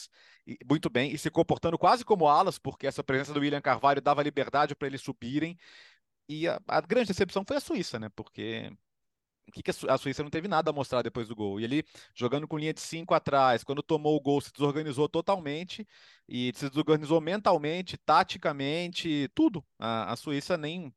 muito 0.67 0.89
bem 0.89 1.11
e 1.11 1.17
se 1.17 1.29
comportando 1.29 1.77
quase 1.77 2.03
como 2.03 2.27
alas, 2.27 2.57
porque 2.57 2.87
essa 2.87 3.03
presença 3.03 3.33
do 3.33 3.39
William 3.39 3.61
Carvalho 3.61 4.01
dava 4.01 4.23
liberdade 4.23 4.75
para 4.75 4.87
eles 4.87 5.01
subirem. 5.01 5.57
E 6.27 6.47
a, 6.47 6.59
a, 6.67 6.81
grande 6.81 7.07
decepção 7.07 7.43
foi 7.47 7.57
a 7.57 7.59
Suíça, 7.59 7.99
né? 7.99 8.09
Porque 8.15 8.71
que, 9.51 9.63
que 9.63 9.71
a 9.87 9.97
Suíça 9.97 10.23
não 10.23 10.29
teve 10.29 10.47
nada 10.47 10.71
a 10.71 10.73
mostrar 10.73 11.01
depois 11.01 11.27
do 11.27 11.35
gol. 11.35 11.59
E 11.59 11.63
ele 11.63 11.85
jogando 12.13 12.47
com 12.47 12.57
linha 12.57 12.73
de 12.73 12.81
cinco 12.81 13.13
atrás, 13.13 13.63
quando 13.63 13.83
tomou 13.83 14.15
o 14.15 14.21
gol, 14.21 14.41
se 14.41 14.51
desorganizou 14.51 15.07
totalmente 15.09 15.87
e 16.27 16.51
se 16.55 16.69
desorganizou 16.69 17.21
mentalmente, 17.21 17.97
taticamente, 17.97 19.29
tudo. 19.33 19.63
A, 19.79 20.13
a 20.13 20.15
Suíça 20.15 20.57
nem 20.57 20.93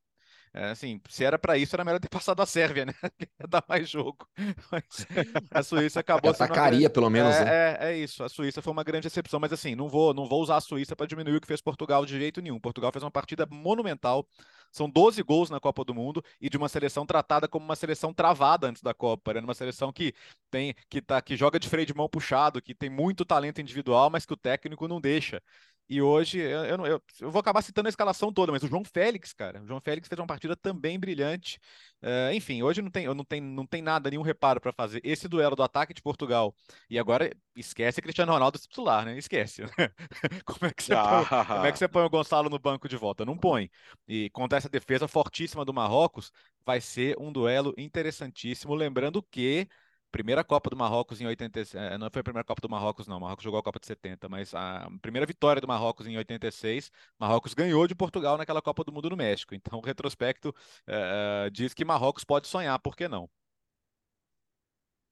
é, 0.55 0.71
assim, 0.71 1.01
se 1.09 1.25
era 1.25 1.39
para 1.39 1.57
isso, 1.59 1.77
era 1.77 1.85
melhor 1.85 2.01
ter 2.01 2.09
passado 2.11 2.41
a 2.41 2.47
Sérvia, 2.47 2.87
né? 2.87 2.93
Ia 3.41 3.47
dar 3.49 3.65
mais 3.69 3.89
jogo. 3.89 4.27
Mas 4.73 5.07
a 5.51 5.63
Suíça 5.63 6.01
acabou 6.01 6.33
sendo. 6.33 6.45
Atacaria, 6.45 6.81
grande... 6.81 6.95
pelo 6.95 7.11
menos. 7.11 7.35
É, 7.37 7.45
né? 7.45 7.51
é, 7.51 7.93
é, 7.93 7.97
isso. 7.97 8.25
A 8.25 8.29
Suíça 8.29 8.63
foi 8.63 8.73
uma 8.73 8.85
grande 8.85 9.07
exceção, 9.07 9.39
mas 9.39 9.53
assim, 9.53 9.75
não 9.75 9.89
vou, 9.89 10.15
não 10.15 10.27
vou 10.27 10.43
usar 10.43 10.57
a 10.57 10.61
Suíça 10.61 10.97
para 10.97 11.07
diminuir 11.07 11.37
o 11.37 11.41
que 11.41 11.47
fez 11.47 11.61
Portugal 11.61 12.05
de 12.05 12.19
jeito 12.19 12.41
nenhum. 12.41 12.59
Portugal 12.59 12.91
fez 12.93 13.03
uma 13.03 13.11
partida 13.11 13.47
monumental. 13.51 14.27
São 14.71 14.89
12 14.89 15.23
gols 15.23 15.51
na 15.51 15.61
Copa 15.61 15.85
do 15.85 15.95
Mundo 15.95 16.23
e 16.41 16.49
de 16.49 16.57
uma 16.57 16.69
seleção 16.69 17.07
tratada 17.07 17.49
como 17.49 17.65
uma 17.65 17.77
seleção 17.77 18.13
travada 18.13 18.69
antes 18.69 18.83
da 18.83 18.95
Copa. 18.95 19.31
Era 19.31 19.41
né? 19.41 19.47
uma 19.47 19.55
seleção 19.55 19.93
que 19.93 20.13
tem 20.51 20.75
que, 20.89 21.01
tá, 21.01 21.21
que 21.21 21.37
joga 21.37 21.59
de 21.59 21.69
freio 21.69 21.87
de 21.87 21.95
mão 21.95 22.09
puxado, 22.09 22.61
que 22.63 22.75
tem 22.75 22.91
muito 22.91 23.25
talento 23.25 23.61
individual, 23.61 24.11
mas 24.11 24.27
que 24.27 24.33
o 24.33 24.37
técnico 24.37 24.87
não 24.89 25.01
deixa. 25.01 25.43
E 25.89 26.03
hoje, 26.03 26.39
eu, 26.39 26.65
eu, 26.65 26.87
eu, 26.87 27.03
eu, 27.21 27.31
vou 27.31 27.41
acabar 27.41 27.63
citando 27.63 27.89
a 27.89 27.91
escalação 27.91 28.31
toda, 28.31 28.53
mas 28.53 28.63
o 28.63 28.69
João 28.69 28.85
Félix, 28.85 29.33
cara, 29.33 29.63
o 29.63 29.67
João 29.67 29.81
Félix 29.81 30.07
fez 30.07 30.19
uma 30.19 30.27
partida 30.27 30.55
também 30.55 30.99
brilhante. 30.99 31.59
Uh, 32.03 32.33
enfim, 32.35 32.63
hoje 32.63 32.83
não 32.83 32.91
tem, 32.91 33.07
não, 33.07 33.25
tem, 33.25 33.41
não 33.41 33.67
tem 33.67 33.81
nada, 33.81 34.11
nenhum 34.11 34.23
reparo 34.23 34.61
para 34.61 34.71
fazer. 34.71 35.01
Esse 35.03 35.27
duelo 35.27 35.57
do 35.57 35.63
ataque 35.63 35.95
de 35.95 36.03
Portugal, 36.03 36.55
e 36.91 36.99
agora 36.99 37.35
esquece 37.57 38.03
Cristiano 38.03 38.33
Ronaldo 38.33 38.59
titular, 38.59 39.07
né? 39.07 39.17
Esquece. 39.17 39.63
como, 40.45 40.67
é 40.67 40.73
que 40.75 40.83
você 40.83 40.93
ah. 40.93 41.25
põe, 41.27 41.45
como 41.47 41.67
é 41.67 41.73
que 41.73 41.79
você 41.79 41.89
põe 41.89 42.05
o 42.05 42.11
Gonçalo 42.11 42.51
no 42.51 42.59
banco 42.59 42.87
de 42.87 42.97
volta? 42.97 43.25
Não 43.25 43.39
põe. 43.39 43.71
E 44.07 44.29
contra 44.31 44.59
essa 44.59 44.69
defesa 44.69 45.09
fortíssima 45.09 45.65
do 45.65 45.73
Marrocos, 45.73 46.31
vai 46.67 46.83
ser 46.83 47.17
um 47.19 47.33
duelo 47.33 47.73
interessantíssimo. 47.79 48.75
Lembrando 48.75 49.23
que 49.23 49.67
primeira 50.11 50.43
Copa 50.43 50.71
do 50.71 50.77
Marrocos 50.77 51.21
em 51.21 51.27
86, 51.27 51.75
eh, 51.75 51.99
não 51.99 52.11
foi 52.11 52.21
a 52.21 52.25
primeira 52.25 52.45
Copa 52.45 52.61
do 52.61 52.69
Marrocos 52.69 53.07
não, 53.07 53.19
o 53.19 53.21
Marrocos 53.21 53.45
jogou 53.45 53.61
a 53.61 53.63
Copa 53.63 53.79
de 53.79 53.87
70, 53.87 54.29
mas 54.29 54.55
a 54.55 54.89
primeira 55.03 55.27
vitória 55.27 55.61
do 55.61 55.69
Marrocos 55.69 56.07
em 56.07 56.17
86, 56.17 56.91
Marrocos 57.19 57.55
ganhou 57.55 57.87
de 57.87 57.95
Portugal 57.95 58.37
naquela 58.39 58.63
Copa 58.63 58.85
do 58.85 58.93
Mundo 58.93 59.11
no 59.11 59.17
México, 59.17 59.55
então 59.55 59.79
o 59.79 59.83
retrospecto 59.83 60.49
uh, 60.51 61.51
diz 61.51 61.75
que 61.75 61.85
Marrocos 61.85 62.25
pode 62.25 62.49
sonhar, 62.49 62.79
por 62.79 62.97
que 62.97 63.09
não? 63.09 63.29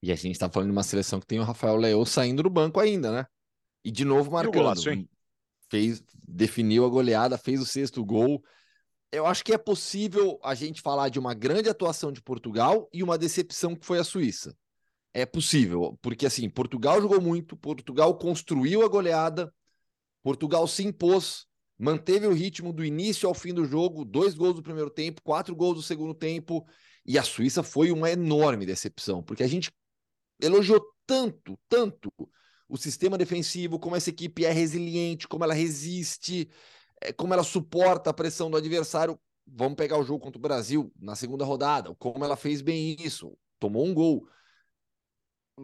E 0.02 0.12
a 0.12 0.14
gente 0.14 0.32
está 0.32 0.48
falando 0.48 0.68
de 0.68 0.72
uma 0.72 0.82
seleção 0.82 1.20
que 1.20 1.26
tem 1.26 1.40
o 1.40 1.44
Rafael 1.44 1.76
Leão 1.76 2.04
saindo 2.04 2.42
do 2.42 2.50
banco 2.50 2.80
ainda, 2.80 3.10
né? 3.10 3.26
E 3.84 3.90
de 3.90 4.04
novo 4.04 4.30
marcando. 4.30 4.54
Golaço, 4.54 4.90
fez, 5.68 6.02
definiu 6.28 6.84
a 6.84 6.88
goleada, 6.88 7.38
fez 7.38 7.60
o 7.60 7.66
sexto 7.66 8.04
gol. 8.04 8.42
Eu 9.10 9.26
acho 9.26 9.44
que 9.44 9.52
é 9.52 9.58
possível 9.58 10.38
a 10.42 10.54
gente 10.54 10.82
falar 10.82 11.08
de 11.08 11.18
uma 11.18 11.34
grande 11.34 11.68
atuação 11.68 12.12
de 12.12 12.20
Portugal 12.20 12.88
e 12.92 13.02
uma 13.02 13.16
decepção 13.16 13.74
que 13.74 13.86
foi 13.86 13.98
a 13.98 14.04
Suíça 14.04 14.56
é 15.16 15.24
possível, 15.24 15.98
porque 16.02 16.26
assim, 16.26 16.46
Portugal 16.50 17.00
jogou 17.00 17.18
muito, 17.22 17.56
Portugal 17.56 18.14
construiu 18.18 18.84
a 18.84 18.88
goleada, 18.88 19.50
Portugal 20.22 20.68
se 20.68 20.84
impôs, 20.84 21.46
manteve 21.78 22.26
o 22.26 22.34
ritmo 22.34 22.70
do 22.70 22.84
início 22.84 23.26
ao 23.26 23.34
fim 23.34 23.54
do 23.54 23.64
jogo, 23.64 24.04
dois 24.04 24.34
gols 24.34 24.56
do 24.56 24.62
primeiro 24.62 24.90
tempo, 24.90 25.22
quatro 25.22 25.56
gols 25.56 25.76
do 25.76 25.82
segundo 25.82 26.12
tempo, 26.12 26.66
e 27.06 27.18
a 27.18 27.22
Suíça 27.22 27.62
foi 27.62 27.90
uma 27.90 28.10
enorme 28.10 28.66
decepção, 28.66 29.22
porque 29.22 29.42
a 29.42 29.46
gente 29.46 29.72
elogiou 30.38 30.84
tanto, 31.06 31.58
tanto 31.66 32.12
o 32.68 32.76
sistema 32.76 33.16
defensivo, 33.16 33.78
como 33.78 33.96
essa 33.96 34.10
equipe 34.10 34.44
é 34.44 34.52
resiliente, 34.52 35.26
como 35.26 35.44
ela 35.44 35.54
resiste, 35.54 36.46
é, 37.00 37.10
como 37.10 37.32
ela 37.32 37.42
suporta 37.42 38.10
a 38.10 38.14
pressão 38.14 38.50
do 38.50 38.58
adversário. 38.58 39.18
Vamos 39.46 39.76
pegar 39.76 39.96
o 39.96 40.04
jogo 40.04 40.20
contra 40.20 40.38
o 40.38 40.42
Brasil 40.42 40.92
na 41.00 41.16
segunda 41.16 41.44
rodada, 41.44 41.94
como 41.94 42.22
ela 42.22 42.36
fez 42.36 42.60
bem 42.60 42.96
isso, 43.00 43.34
tomou 43.58 43.86
um 43.86 43.94
gol 43.94 44.28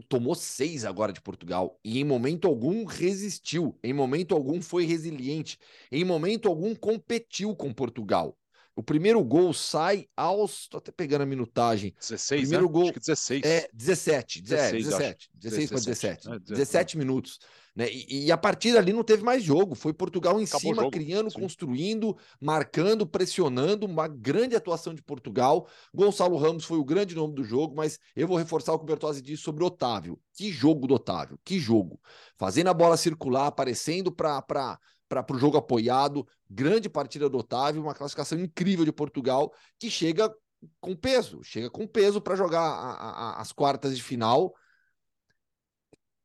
tomou 0.09 0.35
seis 0.35 0.85
agora 0.85 1.13
de 1.13 1.21
Portugal 1.21 1.79
e 1.85 1.99
em 2.01 2.05
momento 2.05 2.49
algum 2.49 2.85
resistiu, 2.85 3.79
em 3.83 3.93
momento 3.93 4.35
algum 4.35 4.61
foi 4.63 4.85
resiliente, 4.85 5.59
em 5.91 6.05
momento 6.05 6.49
algum 6.49 6.75
competiu 6.75 7.55
com 7.57 7.73
Portugal. 7.73 8.39
O 8.75 8.83
primeiro 8.83 9.23
gol 9.23 9.53
sai 9.53 10.07
aos. 10.17 10.67
Tô 10.69 10.79
até 10.79 10.91
pegando 10.91 11.23
a 11.23 11.27
minutagem. 11.27 11.95
16, 12.01 12.41
Primeiro 12.43 12.67
né? 12.67 12.73
gol- 12.73 12.83
Acho 12.85 12.93
que 12.95 13.01
16. 13.01 13.43
É 13.45 13.69
17, 13.73 14.43
17, 14.43 14.43
16, 14.43 14.85
17, 14.85 15.31
16 15.35 15.69
para 15.71 15.79
17, 15.79 15.85
17, 15.85 16.29
é, 16.29 16.39
17, 16.39 16.55
17 16.55 16.99
minutos. 16.99 17.39
Né? 17.75 17.89
E, 17.91 18.27
e 18.27 18.33
a 18.33 18.37
partir 18.37 18.73
dali 18.75 18.93
não 18.93 19.03
teve 19.03 19.23
mais 19.23 19.43
jogo. 19.43 19.75
Foi 19.75 19.93
Portugal 19.95 20.39
em 20.41 20.45
Acabou 20.45 20.61
cima, 20.61 20.83
jogo, 20.83 20.91
criando, 20.91 21.31
sim. 21.31 21.41
construindo, 21.41 22.17
marcando, 22.41 23.07
pressionando. 23.07 23.87
Uma 23.87 24.07
grande 24.09 24.55
atuação 24.57 24.95
de 24.95 25.03
Portugal. 25.03 25.67
Gonçalo 25.93 26.37
Ramos 26.37 26.65
foi 26.65 26.79
o 26.79 26.85
grande 26.85 27.15
nome 27.15 27.35
do 27.35 27.45
jogo, 27.45 27.75
mas 27.75 27.99
eu 28.15 28.27
vou 28.29 28.37
reforçar 28.37 28.73
o 28.73 28.79
que 28.79 28.85
o 28.85 28.87
Bertozzi 28.87 29.23
disse 29.23 29.43
sobre 29.43 29.65
o 29.65 29.67
Otávio. 29.69 30.19
Que 30.35 30.51
jogo 30.51 30.87
do 30.87 30.95
Otávio, 30.95 31.39
que 31.45 31.59
jogo. 31.59 32.01
Fazendo 32.37 32.69
a 32.69 32.75
bola 32.75 32.97
circular, 32.97 33.47
aparecendo 33.47 34.13
para 34.13 34.79
para 35.21 35.35
o 35.35 35.39
jogo 35.39 35.57
apoiado. 35.57 36.25
Grande 36.49 36.89
partida 36.89 37.29
do 37.29 37.39
Otávio, 37.39 37.83
uma 37.83 37.95
classificação 37.95 38.39
incrível 38.39 38.85
de 38.85 38.93
Portugal, 38.93 39.53
que 39.81 39.91
chega 39.91 40.33
com 40.81 40.95
peso, 40.95 41.43
chega 41.43 41.69
com 41.69 41.89
peso 41.89 42.21
para 42.21 42.37
jogar 42.37 42.61
a- 42.61 42.93
a- 42.93 43.41
as 43.41 43.51
quartas 43.51 43.97
de 43.97 44.03
final. 44.03 44.55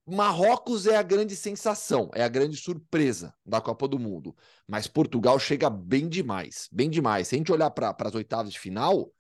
Marrocos 0.06 0.86
é 0.86 0.96
a 0.96 1.02
grande 1.02 1.36
sensação, 1.36 2.10
é 2.14 2.24
a 2.24 2.30
grande 2.30 2.56
surpresa 2.56 3.34
da 3.44 3.60
Copa 3.60 3.88
do 3.88 3.98
Mundo. 3.98 4.34
Mas 4.68 4.88
Portugal 4.88 5.38
chega 5.40 5.70
bem 5.70 6.08
demais, 6.08 6.70
bem 6.72 6.90
demais. 6.90 7.28
Se 7.28 7.36
a 7.36 7.38
gente 7.40 7.52
olhar 7.52 7.72
para 7.72 7.96
as 8.00 8.16
oitavas 8.16 8.54
de 8.54 8.60
final, 8.60 9.12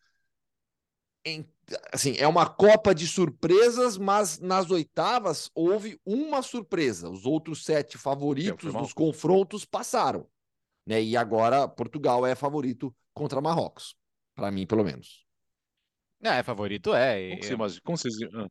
em- 1.25 1.49
assim, 1.91 2.15
é 2.17 2.27
uma 2.27 2.45
Copa 2.47 2.93
de 2.95 3.08
surpresas, 3.08 3.97
mas 3.97 4.39
nas 4.39 4.69
oitavas 4.71 5.49
houve 5.53 5.99
uma 6.06 6.41
surpresa. 6.41 7.10
Os 7.10 7.25
outros 7.25 7.63
sete 7.65 7.97
favoritos 7.97 8.73
dos 8.73 8.93
confrontos 8.93 9.65
passaram. 9.65 10.27
Né? 10.86 11.01
E 11.01 11.17
agora 11.17 11.67
Portugal 11.67 12.25
é 12.25 12.34
favorito 12.36 12.95
contra 13.13 13.41
Marrocos. 13.41 13.95
Para 14.36 14.51
mim, 14.51 14.65
pelo 14.65 14.84
menos. 14.84 15.25
É, 16.21 16.41
favorito 16.43 16.93
é. 16.93 17.30
Como, 17.30 17.39
que 17.41 17.45
você 17.47 17.53
imagina- 17.53 17.82
como 17.84 17.97
vocês, 17.97 18.15
ah, 18.34 18.47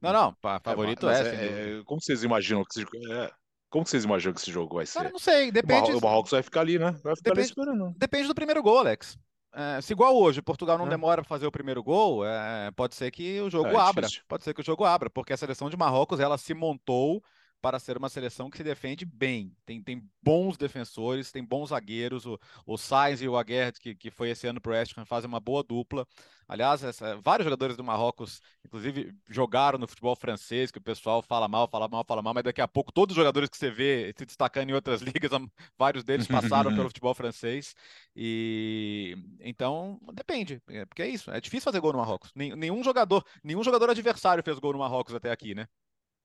Não, 0.00 0.12
não, 0.12 0.34
pa- 0.34 0.60
favorito 0.64 1.08
é. 1.08 1.22
sem 1.24 1.32
dúvida. 1.48 1.78
é, 1.80 1.82
como 1.84 2.00
vocês 2.00 2.22
imaginam 2.24 2.64
que 2.64 2.80
esse, 2.80 3.12
é, 3.12 3.30
como 3.68 3.84
vocês 3.86 4.04
imaginam 4.04 4.32
que 4.34 4.40
esse 4.40 4.50
jogo 4.50 4.76
vai 4.76 4.86
ser? 4.86 4.98
Cara, 4.98 5.10
não 5.10 5.18
sei, 5.18 5.48
o, 5.48 5.52
depende. 5.52 5.92
O 5.92 6.00
Marrocos 6.00 6.30
vai 6.30 6.42
ficar 6.42 6.60
ali, 6.60 6.78
né? 6.78 6.92
Vai 7.02 7.16
ficar 7.16 7.32
ali 7.32 7.42
Depende- 7.42 7.48
esperando. 7.48 7.94
Depende 7.98 8.28
do 8.28 8.34
primeiro 8.34 8.62
gol, 8.62 8.78
Alex. 8.78 9.18
É, 9.52 9.80
se 9.80 9.92
igual 9.92 10.16
hoje, 10.16 10.40
Portugal 10.40 10.78
não 10.78 10.86
É. 10.86 10.90
demora 10.90 11.22
para 11.22 11.28
fazer 11.28 11.46
o 11.46 11.50
primeiro 11.50 11.82
gol, 11.82 12.24
é, 12.24 12.70
pode 12.70 12.94
ser 12.94 13.10
que 13.10 13.40
o 13.40 13.50
jogo 13.50 13.68
É, 13.68 13.76
abra. 13.76 14.06
Pode 14.28 14.44
ser 14.44 14.54
que 14.54 14.60
o 14.60 14.64
jogo 14.64 14.84
abra, 14.84 15.10
porque 15.10 15.32
a 15.32 15.36
seleção 15.36 15.68
de 15.68 15.76
Marrocos 15.76 16.20
ela 16.20 16.38
se 16.38 16.54
montou 16.54 17.22
para 17.60 17.78
ser 17.78 17.96
uma 17.96 18.08
seleção 18.08 18.48
que 18.50 18.56
se 18.56 18.64
defende 18.64 19.04
bem. 19.04 19.54
Tem, 19.66 19.82
tem 19.82 20.02
bons 20.22 20.56
defensores, 20.56 21.30
tem 21.32 21.44
bons 21.44 21.68
zagueiros. 21.70 22.26
O, 22.26 22.38
o 22.66 22.76
Sainz 22.78 23.20
e 23.22 23.28
o 23.28 23.36
Aguerd, 23.36 23.78
que, 23.80 23.94
que 23.94 24.10
foi 24.10 24.30
esse 24.30 24.46
ano 24.46 24.60
para 24.60 24.70
o 24.70 24.72
West 24.74 24.96
Ham, 24.96 25.04
fazem 25.04 25.28
uma 25.28 25.40
boa 25.40 25.62
dupla. 25.62 26.06
Aliás, 26.48 26.82
essa- 26.82 27.16
vários 27.20 27.44
jogadores 27.44 27.76
do 27.76 27.84
Marrocos, 27.84 28.40
inclusive, 28.64 29.14
jogaram 29.28 29.78
no 29.78 29.86
futebol 29.86 30.16
francês, 30.16 30.70
que 30.70 30.78
o 30.78 30.82
pessoal 30.82 31.22
fala 31.22 31.46
mal, 31.46 31.68
fala 31.68 31.86
mal, 31.88 32.04
fala 32.04 32.22
mal, 32.22 32.34
mas 32.34 32.42
daqui 32.44 32.60
a 32.60 32.66
pouco 32.68 32.90
todos 32.92 33.12
os 33.14 33.16
jogadores 33.16 33.48
que 33.48 33.56
você 33.56 33.70
vê 33.70 34.12
se 34.18 34.26
destacando 34.26 34.70
em 34.70 34.72
outras 34.72 35.00
ligas, 35.22 35.32
a- 35.32 35.40
vários 35.78 36.02
deles 36.04 36.26
passaram 36.26 36.72
pelo 36.72 36.88
futebol 36.90 37.14
francês. 37.14 37.74
E 38.16 39.16
então 39.40 39.98
depende, 40.12 40.60
é, 40.68 40.84
porque 40.86 41.02
é 41.02 41.08
isso, 41.08 41.30
é 41.30 41.40
difícil 41.40 41.64
fazer 41.64 41.80
gol 41.80 41.92
no 41.92 41.98
Marrocos. 41.98 42.32
Nenhum 42.34 42.82
jogador, 42.82 43.24
nenhum 43.42 43.62
jogador 43.62 43.90
adversário 43.90 44.42
fez 44.42 44.58
gol 44.58 44.72
no 44.72 44.78
Marrocos 44.78 45.14
até 45.14 45.30
aqui, 45.30 45.54
né? 45.54 45.66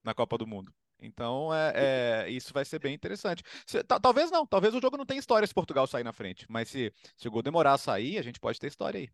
Na 0.04 0.14
Copa 0.14 0.38
do 0.38 0.46
Mundo. 0.46 0.72
Então 1.00 1.52
é, 1.54 2.24
é- 2.26 2.30
isso 2.30 2.52
vai 2.52 2.64
ser 2.64 2.78
bem 2.78 2.94
interessante. 2.94 3.42
Se- 3.66 3.82
ta- 3.84 4.00
talvez 4.00 4.30
não, 4.30 4.46
talvez 4.46 4.74
o 4.74 4.80
jogo 4.80 4.96
não 4.96 5.06
tenha 5.06 5.20
história 5.20 5.46
se 5.46 5.54
Portugal 5.54 5.86
sair 5.86 6.04
na 6.04 6.12
frente, 6.12 6.46
mas 6.48 6.68
se, 6.68 6.92
se 7.16 7.28
o 7.28 7.30
gol 7.30 7.42
demorar 7.42 7.74
a 7.74 7.78
sair, 7.78 8.18
a 8.18 8.22
gente 8.22 8.40
pode 8.40 8.58
ter 8.58 8.68
história 8.68 9.00
aí. 9.00 9.08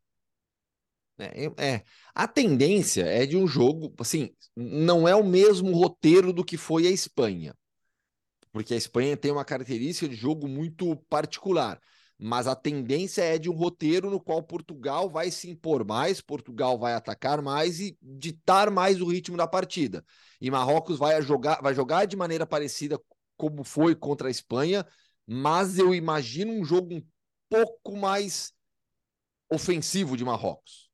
É, 1.18 1.74
é. 1.74 1.84
A 2.14 2.26
tendência 2.26 3.02
é 3.04 3.26
de 3.26 3.36
um 3.36 3.46
jogo, 3.46 3.94
assim, 4.00 4.30
não 4.56 5.06
é 5.06 5.14
o 5.14 5.22
mesmo 5.24 5.72
roteiro 5.72 6.32
do 6.32 6.44
que 6.44 6.56
foi 6.56 6.86
a 6.86 6.90
Espanha, 6.90 7.54
porque 8.52 8.74
a 8.74 8.76
Espanha 8.76 9.16
tem 9.16 9.32
uma 9.32 9.44
característica 9.44 10.08
de 10.08 10.16
jogo 10.16 10.48
muito 10.48 10.96
particular, 11.08 11.80
mas 12.24 12.46
a 12.46 12.54
tendência 12.54 13.20
é 13.22 13.36
de 13.36 13.50
um 13.50 13.52
roteiro 13.52 14.08
no 14.08 14.20
qual 14.20 14.40
Portugal 14.40 15.10
vai 15.10 15.28
se 15.28 15.50
impor 15.50 15.84
mais, 15.84 16.20
Portugal 16.20 16.78
vai 16.78 16.94
atacar 16.94 17.42
mais 17.42 17.80
e 17.80 17.98
ditar 18.00 18.70
mais 18.70 19.00
o 19.00 19.06
ritmo 19.06 19.36
da 19.36 19.48
partida. 19.48 20.04
E 20.40 20.48
Marrocos 20.48 20.98
vai 20.98 21.20
jogar, 21.20 21.60
vai 21.60 21.74
jogar 21.74 22.04
de 22.04 22.16
maneira 22.16 22.46
parecida 22.46 22.96
como 23.36 23.64
foi 23.64 23.96
contra 23.96 24.28
a 24.28 24.30
Espanha, 24.30 24.86
mas 25.26 25.78
eu 25.78 25.92
imagino 25.92 26.52
um 26.52 26.64
jogo 26.64 26.94
um 26.94 27.02
pouco 27.48 27.96
mais 27.96 28.52
ofensivo 29.50 30.16
de 30.16 30.24
Marrocos 30.24 30.92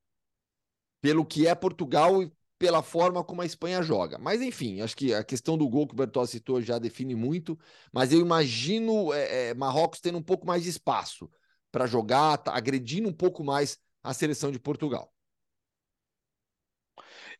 pelo 0.99 1.23
que 1.23 1.45
é 1.45 1.53
Portugal 1.53 2.23
e 2.23 2.31
pela 2.59 2.83
forma 2.83 3.23
como 3.23 3.41
a 3.41 3.45
Espanha 3.47 3.81
joga. 3.83 4.19
Mas 4.19 4.41
enfim, 4.41 4.81
acho 4.81 4.95
que 4.97 5.13
a 5.13 5.23
questão 5.23 5.57
do 5.57 5.69
gol 5.69 5.87
que 5.87 5.93
o 5.95 5.97
Bertozzi 5.97 6.33
citou 6.33 6.61
já 6.61 6.79
define 6.79 7.15
muito, 7.15 7.57
mas 7.93 8.13
eu 8.13 8.21
imagino 8.21 9.13
é, 9.13 9.49
é, 9.51 9.55
Marrocos 9.55 10.01
tendo 10.01 10.19
um 10.19 10.23
pouco 10.23 10.45
mais 10.47 10.63
de 10.63 10.69
espaço 10.69 11.31
para 11.71 11.87
jogar, 11.87 12.37
tá 12.39 12.53
agredindo 12.55 13.09
um 13.09 13.13
pouco 13.13 13.43
mais 13.43 13.79
a 14.03 14.13
seleção 14.13 14.51
de 14.51 14.59
Portugal. 14.59 15.13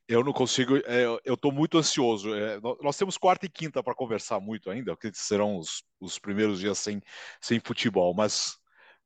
Eu 0.08 0.24
não 0.24 0.34
consigo, 0.34 0.78
é, 0.78 1.06
eu 1.26 1.34
estou 1.36 1.52
muito 1.52 1.78
ansioso. 1.78 2.34
É, 2.34 2.60
nó- 2.60 2.78
nós 2.82 2.98
temos 2.98 3.18
quarta 3.18 3.46
e 3.46 3.50
quinta 3.50 3.84
para 3.84 3.96
conversar 3.96 4.40
muito 4.40 4.70
ainda, 4.70 4.96
que 4.98 5.12
serão 5.14 5.58
os, 5.58 5.84
os 6.00 6.20
primeiros 6.20 6.60
dias 6.60 6.78
sem, 6.80 7.02
sem 7.42 7.60
futebol, 7.60 8.14
mas 8.14 8.58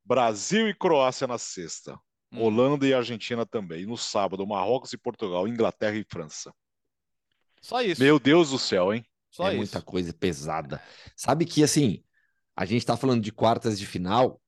Brasil 0.04 0.67
e 0.69 0.73
Croácia 0.76 1.28
na 1.28 1.38
sexta, 1.38 1.99
Hum. 2.34 2.41
Holanda 2.41 2.88
e 2.88 2.93
Argentina 2.93 3.46
também. 3.46 3.84
E 3.84 3.86
no 3.86 3.98
sábado, 3.98 4.46
Marrocos 4.46 4.93
e 4.93 4.98
Portugal, 4.98 5.48
Inglaterra 5.48 5.96
e 5.96 6.04
França. 6.04 6.54
Só 7.62 7.82
isso. 7.82 8.02
Meu 8.02 8.19
Deus 8.19 8.50
do 8.50 8.60
céu, 8.60 8.93
hein? 8.93 9.06
só 9.34 9.48
é 9.48 9.50
isso. 9.50 9.58
muita 9.58 9.82
coisa 9.82 10.13
pesada. 10.13 10.82
Sabe 11.15 11.46
que 11.46 11.63
assim, 11.63 12.04
a 12.56 12.65
gente 12.65 12.84
está 12.84 12.96
falando 12.96 13.22
de 13.22 13.32
quartas 13.32 13.80
de 13.80 13.86
final, 13.88 14.39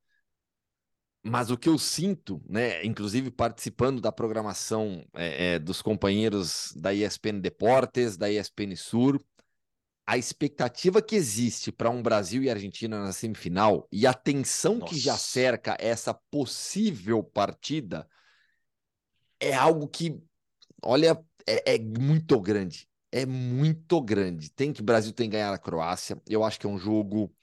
mas 1.24 1.50
o 1.50 1.58
que 1.58 1.68
eu 1.68 1.78
sinto, 1.80 2.40
né, 2.48 2.86
inclusive 2.86 3.32
participando 3.32 4.00
da 4.00 4.12
programação 4.12 5.04
é, 5.16 5.56
é, 5.56 5.60
dos 5.60 5.82
companheiros 5.82 6.72
da 6.76 6.94
ESPN 6.94 7.40
Deportes, 7.42 8.16
da 8.16 8.30
ESPN 8.30 8.76
Sur, 8.76 9.20
a 10.08 10.18
expectativa 10.18 11.02
que 11.02 11.16
existe 11.16 11.72
para 11.72 11.90
um 11.90 12.02
Brasil 12.02 12.44
e 12.44 12.50
Argentina 12.50 13.02
na 13.02 13.12
semifinal 13.12 13.88
e 13.92 14.06
a 14.06 14.14
tensão 14.14 14.80
que 14.80 15.00
já 15.00 15.14
Nossa. 15.14 15.24
cerca 15.24 15.76
essa 15.80 16.14
possível 16.14 17.24
partida 17.24 18.08
é 19.40 19.54
algo 19.54 19.88
que, 19.88 20.20
olha, 20.84 21.20
é, 21.48 21.76
é 21.76 21.80
muito 21.80 22.40
grande. 22.40 22.88
É 23.12 23.26
muito 23.26 24.02
grande. 24.02 24.52
Tem 24.52 24.74
que 24.74 24.82
o 24.82 24.84
Brasil 24.84 25.12
tem 25.14 25.30
que 25.30 25.38
ganhar 25.38 25.54
a 25.54 25.58
Croácia. 25.58 26.22
Eu 26.28 26.44
acho 26.44 26.60
que 26.60 26.68
é 26.68 26.70
um 26.70 26.78
jogo 26.78 27.34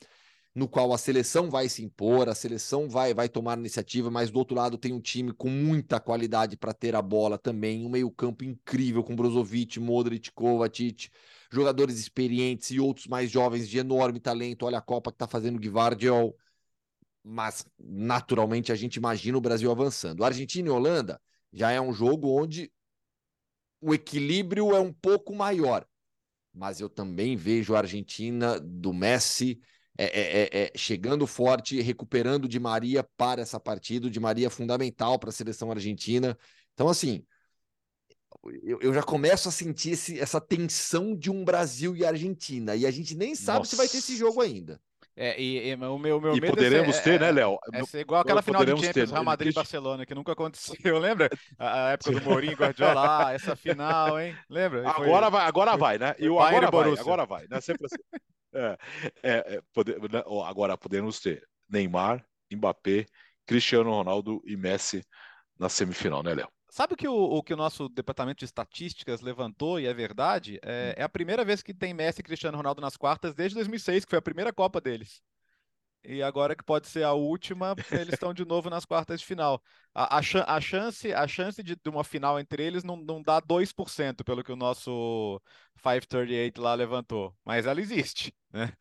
no 0.55 0.69
qual 0.69 0.93
a 0.93 0.99
seleção 0.99 1.51
vai 1.51 1.69
se 1.69 1.83
impor, 1.83 2.29
a 2.29 2.35
seleção 2.35 2.89
vai 2.89 3.15
vai 3.15 3.29
tomar 3.29 3.59
iniciativa, 3.59 4.11
mas 4.11 4.31
do 4.31 4.39
outro 4.39 4.55
lado 4.55 4.77
tem 4.77 4.93
um 4.93 5.01
time 5.01 5.33
com 5.33 5.49
muita 5.49 5.99
qualidade 5.99 6.57
para 6.57 6.75
ter 6.75 6.95
a 6.95 7.01
bola 7.01 7.39
também, 7.39 7.87
um 7.87 7.89
meio-campo 7.89 8.45
incrível 8.45 9.03
com 9.03 9.17
Brozovic, 9.17 9.81
Modric, 9.81 10.31
Kovacic, 10.33 11.09
jogadores 11.53 11.99
experientes 11.99 12.71
e 12.71 12.81
outros 12.81 13.07
mais 13.07 13.31
jovens 13.31 13.69
de 13.69 13.79
enorme 13.79 14.19
talento. 14.19 14.65
Olha 14.65 14.79
a 14.79 14.83
Copa 14.83 15.11
que 15.11 15.17
está 15.17 15.27
fazendo 15.27 15.59
Guivardiol. 15.59 16.37
Mas 17.23 17.65
naturalmente 17.79 18.73
a 18.73 18.75
gente 18.75 18.97
imagina 18.97 19.39
o 19.39 19.41
Brasil 19.41 19.71
avançando. 19.71 20.25
Argentina 20.25 20.69
e 20.69 20.71
Holanda 20.71 21.21
já 21.53 21.71
é 21.71 21.81
um 21.81 21.93
jogo 21.93 22.29
onde 22.29 22.73
o 23.81 23.95
equilíbrio 23.95 24.75
é 24.75 24.81
um 24.81 24.93
pouco 24.93 25.35
maior. 25.35 25.87
Mas 26.53 26.81
eu 26.81 26.89
também 26.89 27.37
vejo 27.37 27.75
a 27.75 27.79
Argentina 27.79 28.59
do 28.59 28.93
Messi 28.93 29.61
é, 29.97 30.05
é, 30.05 30.43
é, 30.43 30.65
é, 30.65 30.73
chegando 30.75 31.27
forte, 31.27 31.81
recuperando 31.81 32.49
de 32.49 32.59
Maria 32.59 33.05
para 33.17 33.43
essa 33.43 33.61
partida. 33.61 34.07
O 34.07 34.11
de 34.11 34.19
Maria 34.19 34.47
é 34.47 34.51
fundamental 34.51 35.19
para 35.19 35.29
a 35.29 35.33
seleção 35.33 35.71
argentina. 35.71 36.37
Então, 36.75 36.89
assim, 36.89 37.25
eu, 38.63 38.79
eu 38.81 38.95
já 38.95 39.03
começo 39.03 39.49
a 39.49 39.53
sentir 39.53 39.91
esse, 39.91 40.19
essa 40.19 40.41
tensão 40.41 41.15
de 41.17 41.31
um 41.31 41.45
Brasil 41.45 41.95
e 41.97 42.05
Argentina. 42.05 42.75
E 42.75 42.87
a 42.87 42.91
gente 42.91 43.15
nem 43.15 43.35
sabe 43.35 43.67
se 43.69 43.77
vai 43.77 43.87
ter 43.89 43.99
esse 43.99 44.13
Nossa. 44.13 44.25
jogo 44.25 44.41
ainda. 44.41 44.81
É, 45.15 45.39
e, 45.41 45.69
e 45.69 45.75
o 45.75 45.99
meu, 45.99 46.19
meu 46.21 46.35
E 46.35 46.41
medo 46.41 46.47
é 46.47 46.49
ser- 46.49 46.51
poderemos 46.55 46.97
é- 46.97 47.03
ter, 47.03 47.21
né, 47.21 47.29
é- 47.29 47.33
Léo? 47.33 47.59
É 47.73 47.85
ser 47.85 48.01
igual 48.01 48.23
aquela 48.23 48.41
final 48.41 48.61
de 48.65 48.73
Poderemos 48.73 48.87
Champions, 48.87 49.09
ter, 49.11 49.13
Real 49.13 49.23
né? 49.23 49.27
Madrid 49.27 49.53
e 49.53 49.55
Barcelona, 49.55 50.07
que 50.07 50.15
nunca 50.15 50.33
aconteceu. 50.33 50.75
Lembra? 50.99 51.29
A, 51.59 51.87
a 51.89 51.91
época 51.93 52.13
do 52.13 52.23
Mourinho 52.23 52.53
e 52.53 52.57
Guardiola, 52.57 53.27
ah, 53.29 53.33
essa 53.33 53.55
final, 53.55 54.19
hein? 54.19 54.35
Lembra? 54.49 54.91
Foi- 54.95 55.05
Agora 55.07 55.29
vai, 55.29 55.47
agora 55.47 55.71
foi- 55.73 55.81
vai, 55.81 55.99
né? 55.99 56.15
E 56.19 56.29
o 56.31 56.37
Bayern 56.37 56.65
agora 56.67 56.71
vai, 56.71 56.85
Borussia. 56.85 57.03
agora 57.03 57.27
vai, 57.27 57.47
né? 57.49 57.61
Sempre 57.61 57.87
assim. 57.87 57.97
É, 58.55 58.77
é, 59.23 59.33
é, 59.57 59.63
pode- 59.73 59.93
né, 59.93 60.23
agora 60.47 60.77
podemos 60.77 61.19
ter 61.21 61.43
Neymar, 61.71 62.23
Mbappé, 62.53 63.07
Cristiano 63.47 63.89
Ronaldo 63.91 64.43
e 64.47 64.59
Messi 64.59 65.03
na 65.59 65.71
semifinal, 65.71 66.23
né, 66.23 66.35
Léo? 66.35 66.49
Sabe 66.73 66.95
o 66.95 66.97
que 66.97 67.07
o, 67.07 67.15
o 67.15 67.43
que 67.43 67.53
o 67.53 67.57
nosso 67.57 67.87
departamento 67.87 68.39
de 68.39 68.47
estatísticas 68.47 69.21
levantou, 69.21 69.79
e 69.79 69.85
é 69.85 69.93
verdade? 69.93 70.55
Hum. 70.55 70.61
É, 70.63 70.95
é 70.97 71.03
a 71.03 71.09
primeira 71.09 71.45
vez 71.45 71.63
que 71.63 71.75
tem 71.75 71.93
Messi 71.93 72.21
e 72.21 72.25
Cristiano 72.25 72.57
Ronaldo 72.57 72.81
nas 72.81 72.97
quartas 72.97 73.35
desde 73.35 73.57
2006, 73.57 74.07
que 74.07 74.11
foi 74.11 74.19
a 74.19 74.23
primeira 74.23 74.55
Copa 74.55 74.81
deles. 74.81 75.21
E 76.03 76.23
agora 76.23 76.57
que 76.57 76.65
pode 76.65 76.89
ser 76.89 77.03
a 77.05 77.13
última, 77.13 77.77
eles 77.93 78.15
estão 78.15 78.33
de 78.33 78.47
novo 78.47 78.71
nas 78.71 78.87
quartas 78.87 79.21
de 79.21 79.27
final. 79.27 79.63
A, 79.95 80.17
a, 80.17 80.21
a 80.57 80.61
chance, 80.63 81.13
a 81.13 81.29
chance 81.29 81.63
de, 81.63 81.77
de, 81.77 81.91
uma 81.91 82.03
final 82.03 82.41
entre 82.41 82.65
eles 82.65 82.83
não, 82.83 82.97
não 82.97 83.21
dá 83.21 83.39
2%, 83.39 84.25
pelo 84.25 84.43
que 84.43 84.51
o 84.51 84.57
nosso 84.57 85.39
538 85.77 86.59
lá 86.59 86.73
levantou. 86.73 87.37
Mas 87.45 87.67
ela 87.67 87.83
existe, 87.83 88.35
né? 88.51 88.73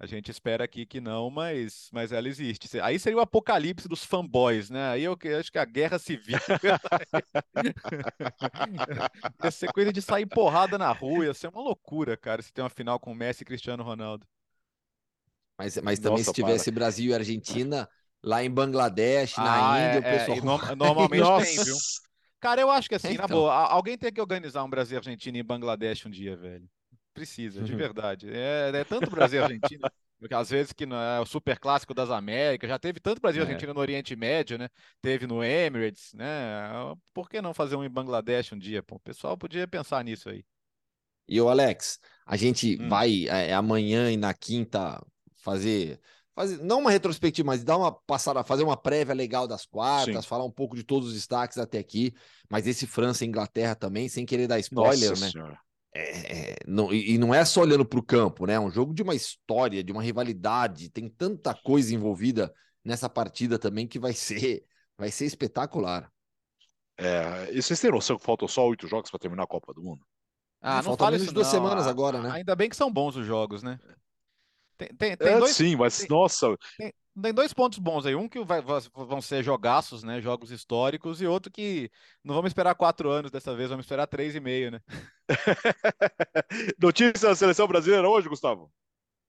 A 0.00 0.06
gente 0.06 0.30
espera 0.30 0.62
aqui 0.62 0.86
que 0.86 1.00
não, 1.00 1.28
mas, 1.28 1.88
mas 1.92 2.12
ela 2.12 2.28
existe. 2.28 2.80
Aí 2.80 3.00
seria 3.00 3.18
o 3.18 3.20
apocalipse 3.20 3.88
dos 3.88 4.04
fanboys, 4.04 4.70
né? 4.70 4.90
Aí 4.90 5.02
eu 5.02 5.18
acho 5.38 5.50
que 5.50 5.58
a 5.58 5.64
guerra 5.64 5.98
civil. 5.98 6.38
ia 9.42 9.50
ser 9.50 9.72
coisa 9.72 9.92
de 9.92 10.00
sair 10.00 10.24
porrada 10.24 10.78
na 10.78 10.92
rua, 10.92 11.24
ia 11.24 11.34
ser 11.34 11.48
uma 11.48 11.60
loucura, 11.60 12.16
cara, 12.16 12.40
se 12.40 12.52
tem 12.52 12.62
uma 12.62 12.70
final 12.70 13.00
com 13.00 13.12
Messi 13.12 13.42
e 13.42 13.44
Cristiano 13.44 13.82
Ronaldo. 13.82 14.24
Mas, 15.58 15.76
mas 15.78 15.98
também 15.98 16.18
Nossa, 16.18 16.30
se 16.30 16.32
tivesse 16.32 16.70
para. 16.70 16.80
Brasil 16.80 17.10
e 17.10 17.14
Argentina, 17.14 17.88
lá 18.22 18.44
em 18.44 18.50
Bangladesh, 18.50 19.36
ah, 19.36 19.42
na 19.42 19.80
Índia, 19.80 19.96
é, 19.96 19.98
o 19.98 20.18
pessoal. 20.18 20.38
É, 20.38 20.40
no, 20.40 20.58
normalmente 20.76 21.44
tem, 21.44 21.64
viu? 21.64 21.76
Cara, 22.38 22.60
eu 22.60 22.70
acho 22.70 22.88
que 22.88 22.94
assim, 22.94 23.14
então. 23.14 23.26
na 23.26 23.34
boa, 23.34 23.52
alguém 23.52 23.98
tem 23.98 24.12
que 24.12 24.20
organizar 24.20 24.62
um 24.62 24.70
Brasil 24.70 24.94
e 24.94 24.98
Argentina 24.98 25.38
em 25.38 25.44
Bangladesh 25.44 26.06
um 26.06 26.10
dia, 26.10 26.36
velho. 26.36 26.70
Precisa, 27.18 27.62
de 27.62 27.74
verdade. 27.74 28.28
É, 28.30 28.70
é 28.74 28.84
tanto 28.84 29.10
Brasil 29.10 29.40
e 29.40 29.44
Argentina. 29.44 29.90
Porque 30.18 30.34
às 30.34 30.50
vezes 30.50 30.72
que 30.72 30.84
é 30.84 31.20
o 31.20 31.26
super 31.26 31.58
clássico 31.60 31.94
das 31.94 32.10
Américas, 32.10 32.68
já 32.68 32.78
teve 32.78 32.98
tanto 32.98 33.20
Brasil 33.20 33.40
e 33.40 33.44
é. 33.44 33.46
Argentina 33.46 33.72
no 33.72 33.80
Oriente 33.80 34.16
Médio, 34.16 34.58
né? 34.58 34.68
Teve 35.00 35.26
no 35.26 35.44
Emirates, 35.44 36.12
né? 36.12 36.26
Por 37.14 37.30
que 37.30 37.40
não 37.40 37.54
fazer 37.54 37.76
um 37.76 37.84
em 37.84 37.88
Bangladesh 37.88 38.52
um 38.52 38.58
dia? 38.58 38.82
Pô, 38.82 38.96
o 38.96 39.00
pessoal 39.00 39.38
podia 39.38 39.66
pensar 39.68 40.02
nisso 40.02 40.28
aí. 40.28 40.44
E 41.28 41.40
o 41.40 41.48
Alex, 41.48 42.00
a 42.26 42.36
gente 42.36 42.76
hum. 42.80 42.88
vai 42.88 43.28
é, 43.28 43.52
amanhã 43.54 44.10
e 44.10 44.16
na 44.16 44.34
quinta 44.34 45.00
fazer 45.36 46.00
fazer 46.34 46.58
não 46.62 46.78
uma 46.78 46.90
retrospectiva, 46.90 47.46
mas 47.46 47.64
dar 47.64 47.76
uma 47.76 47.92
passada, 47.92 48.44
fazer 48.44 48.62
uma 48.62 48.76
prévia 48.76 49.14
legal 49.14 49.46
das 49.46 49.66
quartas, 49.66 50.24
Sim. 50.24 50.28
falar 50.28 50.44
um 50.44 50.50
pouco 50.50 50.76
de 50.76 50.84
todos 50.84 51.08
os 51.08 51.14
destaques 51.14 51.58
até 51.58 51.78
aqui, 51.78 52.14
mas 52.48 52.66
esse 52.66 52.86
França 52.86 53.24
e 53.24 53.28
Inglaterra 53.28 53.74
também, 53.74 54.08
sem 54.08 54.24
querer 54.24 54.46
dar 54.46 54.58
spoiler, 54.60 55.10
Nossa 55.10 55.24
né? 55.24 55.30
Senhora. 55.32 55.58
É, 55.94 56.52
é, 56.52 56.56
não, 56.66 56.92
e 56.92 57.16
não 57.18 57.34
é 57.34 57.44
só 57.44 57.62
olhando 57.62 57.84
para 57.84 57.98
o 57.98 58.02
campo, 58.02 58.46
né? 58.46 58.54
É 58.54 58.60
um 58.60 58.70
jogo 58.70 58.92
de 58.92 59.02
uma 59.02 59.14
história, 59.14 59.82
de 59.82 59.90
uma 59.90 60.02
rivalidade, 60.02 60.90
tem 60.90 61.08
tanta 61.08 61.54
coisa 61.54 61.94
envolvida 61.94 62.52
nessa 62.84 63.08
partida 63.08 63.58
também 63.58 63.86
que 63.86 63.98
vai 63.98 64.12
ser, 64.14 64.64
vai 64.96 65.10
ser 65.10 65.26
espetacular. 65.26 66.10
É, 66.96 67.52
e 67.52 67.62
vocês 67.62 67.80
têm 67.80 67.90
noção 67.90 68.18
que 68.18 68.24
faltam 68.24 68.48
só 68.48 68.66
oito 68.66 68.88
jogos 68.88 69.10
para 69.10 69.20
terminar 69.20 69.44
a 69.44 69.46
Copa 69.46 69.72
do 69.72 69.82
Mundo? 69.82 70.04
Ah, 70.60 70.70
não, 70.70 70.76
não 70.76 70.82
falta 70.82 71.10
menos 71.12 71.26
de 71.28 71.32
duas 71.32 71.46
semanas 71.46 71.86
agora, 71.86 72.20
né? 72.20 72.30
Ainda 72.32 72.56
bem 72.56 72.68
que 72.68 72.76
são 72.76 72.92
bons 72.92 73.16
os 73.16 73.24
jogos, 73.24 73.62
né? 73.62 73.78
Tem, 74.76 74.88
tem, 74.88 75.16
tem 75.16 75.28
é, 75.28 75.38
dois, 75.38 75.54
sim, 75.54 75.76
mas 75.76 75.98
tem, 75.98 76.08
nossa. 76.08 76.56
Tem, 77.22 77.32
dois 77.32 77.52
pontos 77.52 77.78
bons 77.78 78.06
aí. 78.06 78.14
Um 78.14 78.28
que 78.28 78.42
vai, 78.44 78.60
vão 78.60 79.20
ser 79.20 79.42
jogaços, 79.42 80.02
né? 80.02 80.20
Jogos 80.20 80.50
históricos, 80.50 81.20
e 81.20 81.26
outro 81.26 81.50
que 81.50 81.90
não 82.22 82.34
vamos 82.34 82.50
esperar 82.50 82.74
quatro 82.74 83.10
anos 83.10 83.30
dessa 83.30 83.54
vez, 83.54 83.68
vamos 83.68 83.84
esperar 83.84 84.06
três 84.06 84.34
e 84.34 84.40
meio, 84.40 84.70
né? 84.70 84.80
Notícia 86.80 87.28
da 87.28 87.34
seleção 87.34 87.66
brasileira 87.66 88.08
hoje, 88.08 88.28
Gustavo? 88.28 88.72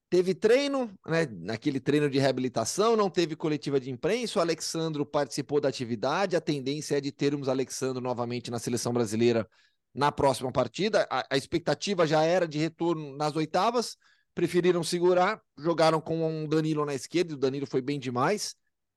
Teve 0.10 0.34
treino, 0.34 0.92
né? 1.06 1.28
Naquele 1.30 1.80
treino 1.80 2.10
de 2.10 2.18
reabilitação, 2.18 2.96
não 2.96 3.10
teve 3.10 3.36
coletiva 3.36 3.80
de 3.80 3.92
imprensa. 3.92 4.40
O 4.40 4.42
Alexandro 4.42 5.06
participou 5.06 5.62
da 5.62 5.70
atividade. 5.70 6.36
A 6.36 6.42
tendência 6.42 6.98
é 6.98 7.02
de 7.02 7.12
termos 7.12 7.48
Alexandro 7.48 8.02
novamente 8.02 8.50
na 8.50 8.58
seleção 8.58 8.92
brasileira 8.92 9.48
na 9.94 10.12
próxima 10.12 10.52
partida. 10.52 11.08
A, 11.12 11.28
a 11.30 11.38
expectativa 11.38 12.08
já 12.08 12.24
era 12.24 12.48
de 12.48 12.58
retorno 12.58 13.16
nas 13.16 13.36
oitavas 13.36 13.98
preferiram 14.40 14.82
segurar, 14.86 15.42
jogaram 15.58 16.00
com 16.00 16.26
um 16.26 16.48
Danilo 16.48 16.86
na 16.86 16.96
esquerda, 16.96 17.34
o 17.34 17.38
Danilo 17.38 17.68
foi 17.68 17.82
bem 17.82 18.00
demais, 18.00 18.56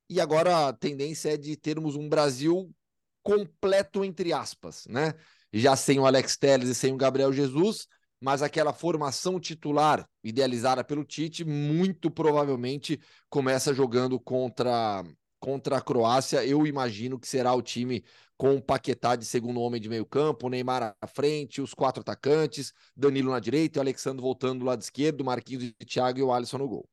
e 0.09 0.21
agora 0.21 0.69
a 0.69 0.73
tendência 0.73 1.33
é 1.33 1.37
de 1.37 1.57
termos 1.57 1.97
um 1.97 2.07
Brasil 2.07 2.73
completo, 3.21 4.05
entre 4.05 4.31
aspas, 4.31 4.85
né? 4.87 5.13
Já 5.51 5.75
sem 5.75 5.99
o 5.99 6.05
Alex 6.05 6.37
Telles 6.37 6.69
e 6.69 6.73
sem 6.73 6.93
o 6.93 6.97
Gabriel 6.97 7.33
Jesus, 7.33 7.87
mas 8.21 8.41
aquela 8.41 8.71
formação 8.71 9.37
titular 9.37 10.07
idealizada 10.23 10.81
pelo 10.81 11.03
Tite 11.03 11.43
muito 11.43 12.09
provavelmente 12.09 12.97
começa 13.29 13.73
jogando 13.73 14.17
contra 14.17 15.03
contra 15.41 15.75
a 15.75 15.81
Croácia. 15.81 16.45
Eu 16.45 16.65
imagino 16.65 17.19
que 17.19 17.27
será 17.27 17.53
o 17.53 17.61
time 17.61 18.01
com 18.43 18.57
o 18.57 18.61
Paquetá 18.61 19.15
de 19.15 19.23
segundo 19.23 19.61
homem 19.61 19.79
de 19.79 19.87
meio 19.87 20.05
campo, 20.05 20.49
Neymar 20.49 20.93
à 20.99 21.07
frente, 21.07 21.61
os 21.61 21.73
quatro 21.73 22.01
atacantes, 22.01 22.73
Danilo 22.93 23.31
na 23.31 23.39
direita, 23.39 23.79
o 23.79 23.81
Alexandre 23.81 24.21
voltando 24.21 24.59
do 24.59 24.65
lado 24.65 24.81
esquerdo, 24.81 25.23
Marquinhos 25.23 25.63
e 25.63 25.85
Thiago 25.85 26.19
e 26.19 26.23
o 26.23 26.29
Alisson 26.29 26.57
no 26.57 26.67
gol. 26.67 26.85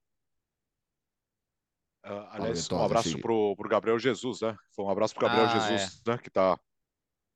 Uh, 2.07 2.23
aliás, 2.31 2.71
um 2.71 2.81
abraço 2.81 3.19
pro, 3.19 3.57
pro 3.57 3.69
Gabriel 3.69 3.99
Jesus, 3.99 4.43
né? 4.43 4.57
Foi 4.71 4.85
um 4.85 4.91
abraço 4.91 5.13
pro 5.13 5.27
Gabriel 5.27 5.47
ah, 5.47 5.59
Jesus, 5.59 6.01
é. 6.07 6.11
né? 6.13 6.19
Que 6.19 6.31
tá. 6.31 6.57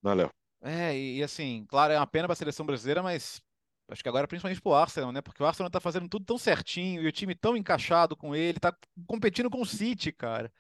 Né, 0.01 0.15
Léo? 0.15 0.31
É, 0.63 0.97
e, 0.97 1.17
e 1.17 1.23
assim, 1.25 1.67
claro, 1.69 1.93
é 1.93 1.99
uma 1.99 2.07
pena 2.07 2.29
para 2.29 2.35
a 2.35 2.37
seleção 2.37 2.65
brasileira, 2.65 3.03
mas 3.03 3.43
acho 3.89 4.01
que 4.01 4.09
agora 4.09 4.29
principalmente 4.29 4.63
pro 4.63 4.75
Arsenal, 4.75 5.11
né? 5.11 5.23
Porque 5.23 5.43
o 5.43 5.47
Arsenal 5.47 5.69
tá 5.69 5.81
fazendo 5.81 6.09
tudo 6.09 6.25
tão 6.25 6.39
certinho 6.39 7.03
e 7.03 7.09
o 7.09 7.13
time 7.13 7.35
tão 7.35 7.57
encaixado 7.57 8.17
com 8.17 8.33
ele, 8.33 8.61
tá 8.61 8.73
competindo 9.09 9.51
com 9.51 9.61
o 9.61 9.67
City, 9.67 10.13
cara. 10.13 10.53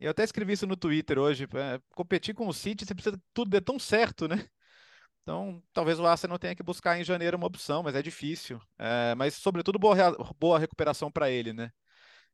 Eu 0.00 0.10
até 0.10 0.22
escrevi 0.22 0.52
isso 0.52 0.66
no 0.66 0.76
Twitter 0.76 1.18
hoje. 1.18 1.44
É, 1.54 1.80
competir 1.94 2.34
com 2.34 2.46
o 2.46 2.52
City, 2.54 2.84
você 2.84 2.94
precisa 2.94 3.20
tudo 3.34 3.50
dê 3.50 3.60
tão 3.60 3.78
certo, 3.78 4.28
né? 4.28 4.48
Então, 5.22 5.62
talvez 5.74 6.00
o 6.00 6.06
Arsenal 6.06 6.38
tenha 6.38 6.54
que 6.54 6.62
buscar 6.62 6.98
em 6.98 7.04
janeiro 7.04 7.36
uma 7.36 7.46
opção, 7.46 7.82
mas 7.82 7.94
é 7.94 8.00
difícil. 8.00 8.58
É, 8.78 9.14
mas, 9.14 9.34
sobretudo, 9.34 9.78
boa, 9.78 9.94
boa 10.38 10.58
recuperação 10.58 11.10
para 11.10 11.30
ele, 11.30 11.52
né? 11.52 11.70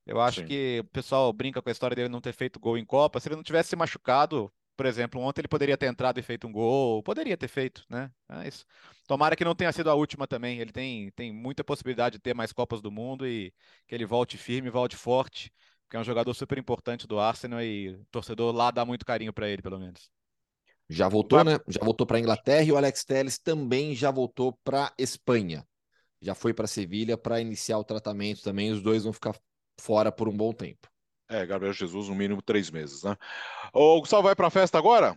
Eu 0.07 0.21
acho 0.21 0.43
Sim. 0.43 0.47
que 0.47 0.81
o 0.81 0.85
pessoal 0.91 1.33
brinca 1.33 1.61
com 1.61 1.69
a 1.69 1.73
história 1.73 1.97
dele 1.97 2.09
não 2.09 2.21
ter 2.21 2.33
feito 2.33 2.61
gol 2.61 2.79
em 2.79 2.85
Copa. 2.85 3.19
Se 3.19 3.29
ele 3.29 3.37
não 3.37 3.43
tivesse 3.43 3.71
se 3.71 3.77
machucado, 3.77 4.53
por 4.77 4.87
exemplo, 4.87 5.21
ontem 5.21 5.41
ele 5.41 5.49
poderia 5.49 5.77
ter 5.77 5.87
entrado 5.87 6.21
e 6.21 6.23
feito 6.23 6.47
um 6.47 6.53
gol, 6.53 7.03
poderia 7.03 7.37
ter 7.37 7.49
feito, 7.49 7.85
né? 7.89 8.13
Mas 8.29 8.67
tomara 9.09 9.35
que 9.35 9.45
não 9.45 9.55
tenha 9.55 9.73
sido 9.73 9.91
a 9.91 9.95
última 9.95 10.27
também. 10.27 10.61
Ele 10.61 10.71
tem, 10.71 11.11
tem 11.13 11.33
muita 11.33 11.65
possibilidade 11.65 12.19
de 12.19 12.23
ter 12.23 12.35
mais 12.35 12.53
Copas 12.53 12.83
do 12.83 12.93
Mundo 12.93 13.27
e 13.27 13.53
que 13.89 13.95
ele 13.95 14.05
volte 14.05 14.37
firme, 14.37 14.71
volte 14.71 14.95
forte 14.97 15.51
que 15.95 15.97
é 15.97 16.01
um 16.01 16.05
jogador 16.05 16.35
super 16.35 16.59
importante 16.59 17.07
do 17.07 17.21
Arsenal 17.21 17.63
e 17.63 17.91
o 17.91 18.05
torcedor 18.11 18.53
lá 18.53 18.73
dá 18.73 18.85
muito 18.85 19.07
carinho 19.07 19.33
para 19.33 19.49
ele, 19.49 19.63
pelo 19.63 19.79
menos. 19.79 20.11
Já 20.89 21.09
voltou, 21.09 21.45
né? 21.45 21.61
Já 21.69 21.85
voltou 21.85 22.05
para 22.05 22.17
a 22.17 22.21
Inglaterra 22.21 22.65
e 22.65 22.73
o 22.73 22.77
Alex 22.77 23.05
Telles 23.05 23.39
também 23.39 23.95
já 23.95 24.11
voltou 24.11 24.59
para 24.65 24.93
Espanha. 24.99 25.65
Já 26.21 26.35
foi 26.35 26.53
para 26.53 26.67
Sevilha 26.67 27.17
para 27.17 27.41
iniciar 27.41 27.79
o 27.79 27.85
tratamento 27.85 28.43
também. 28.43 28.73
Os 28.73 28.83
dois 28.83 29.05
vão 29.05 29.13
ficar 29.13 29.39
fora 29.81 30.11
por 30.11 30.29
um 30.29 30.37
bom 30.37 30.53
tempo. 30.53 30.89
É, 31.29 31.47
Gabriel 31.47 31.73
Jesus, 31.73 32.09
no 32.09 32.17
mínimo 32.17 32.43
três 32.43 32.73
meses, 32.73 33.05
né? 33.05 33.17
O 33.73 34.01
Gustavo 34.01 34.25
vai 34.25 34.35
para 34.35 34.49
a 34.49 34.51
festa 34.51 34.77
agora? 34.77 35.17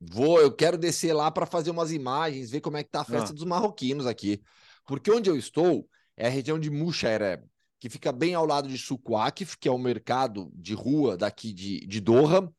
Vou, 0.00 0.40
eu 0.40 0.54
quero 0.54 0.78
descer 0.78 1.12
lá 1.12 1.28
para 1.28 1.44
fazer 1.44 1.72
umas 1.72 1.90
imagens, 1.90 2.52
ver 2.52 2.60
como 2.60 2.76
é 2.76 2.84
que 2.84 2.90
tá 2.90 3.00
a 3.00 3.04
festa 3.04 3.30
ah. 3.30 3.34
dos 3.34 3.44
marroquinos 3.44 4.06
aqui. 4.06 4.40
Porque 4.86 5.10
onde 5.10 5.28
eu 5.28 5.36
estou 5.36 5.88
é 6.16 6.28
a 6.28 6.30
região 6.30 6.56
de 6.56 6.70
Mushaireb 6.70 7.44
que 7.78 7.88
fica 7.88 8.12
bem 8.12 8.34
ao 8.34 8.46
lado 8.46 8.68
de 8.68 8.78
Sukwakif, 8.78 9.56
que 9.58 9.68
é 9.68 9.72
o 9.72 9.78
mercado 9.78 10.50
de 10.54 10.74
rua 10.74 11.16
daqui 11.16 11.52
de, 11.52 11.80
de 11.86 12.00
Doha, 12.00 12.50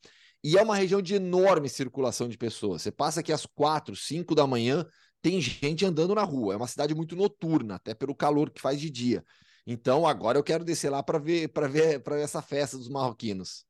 e 0.44 0.58
é 0.58 0.62
uma 0.62 0.76
região 0.76 1.02
de 1.02 1.16
enorme 1.16 1.68
circulação 1.68 2.28
de 2.30 2.38
pessoas. 2.38 2.82
Você 2.82 2.92
passa 2.92 3.20
aqui 3.20 3.32
às 3.34 3.46
quatro, 3.46 3.96
cinco 3.96 4.34
da 4.34 4.48
manhã, 4.48 4.86
tem 5.22 5.42
gente 5.42 5.86
andando 5.86 6.16
na 6.16 6.24
rua. 6.24 6.54
É 6.54 6.58
uma 6.58 6.68
cidade 6.68 6.96
muito 6.96 7.16
noturna, 7.16 7.76
até 7.76 7.94
pelo 7.94 8.16
calor 8.16 8.50
que 8.50 8.62
faz 8.62 8.80
de 8.80 8.90
dia. 8.90 9.24
Então 9.68 10.08
agora 10.08 10.38
eu 10.38 10.44
quero 10.44 10.64
descer 10.64 10.90
lá 10.90 11.04
para 11.04 11.20
ver 11.20 11.50
para 11.50 11.68
ver 11.68 12.02
para 12.02 12.20
essa 12.20 12.42
festa 12.42 12.78
dos 12.78 12.90
marroquinos. 12.90 13.66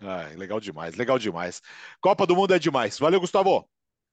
Ah, 0.00 0.28
legal 0.36 0.58
demais, 0.58 0.96
legal 0.96 1.18
demais. 1.18 1.62
Copa 2.00 2.26
do 2.26 2.34
Mundo 2.34 2.54
é 2.54 2.58
demais. 2.58 2.98
Valeu, 2.98 3.20
Gustavo. 3.20 3.68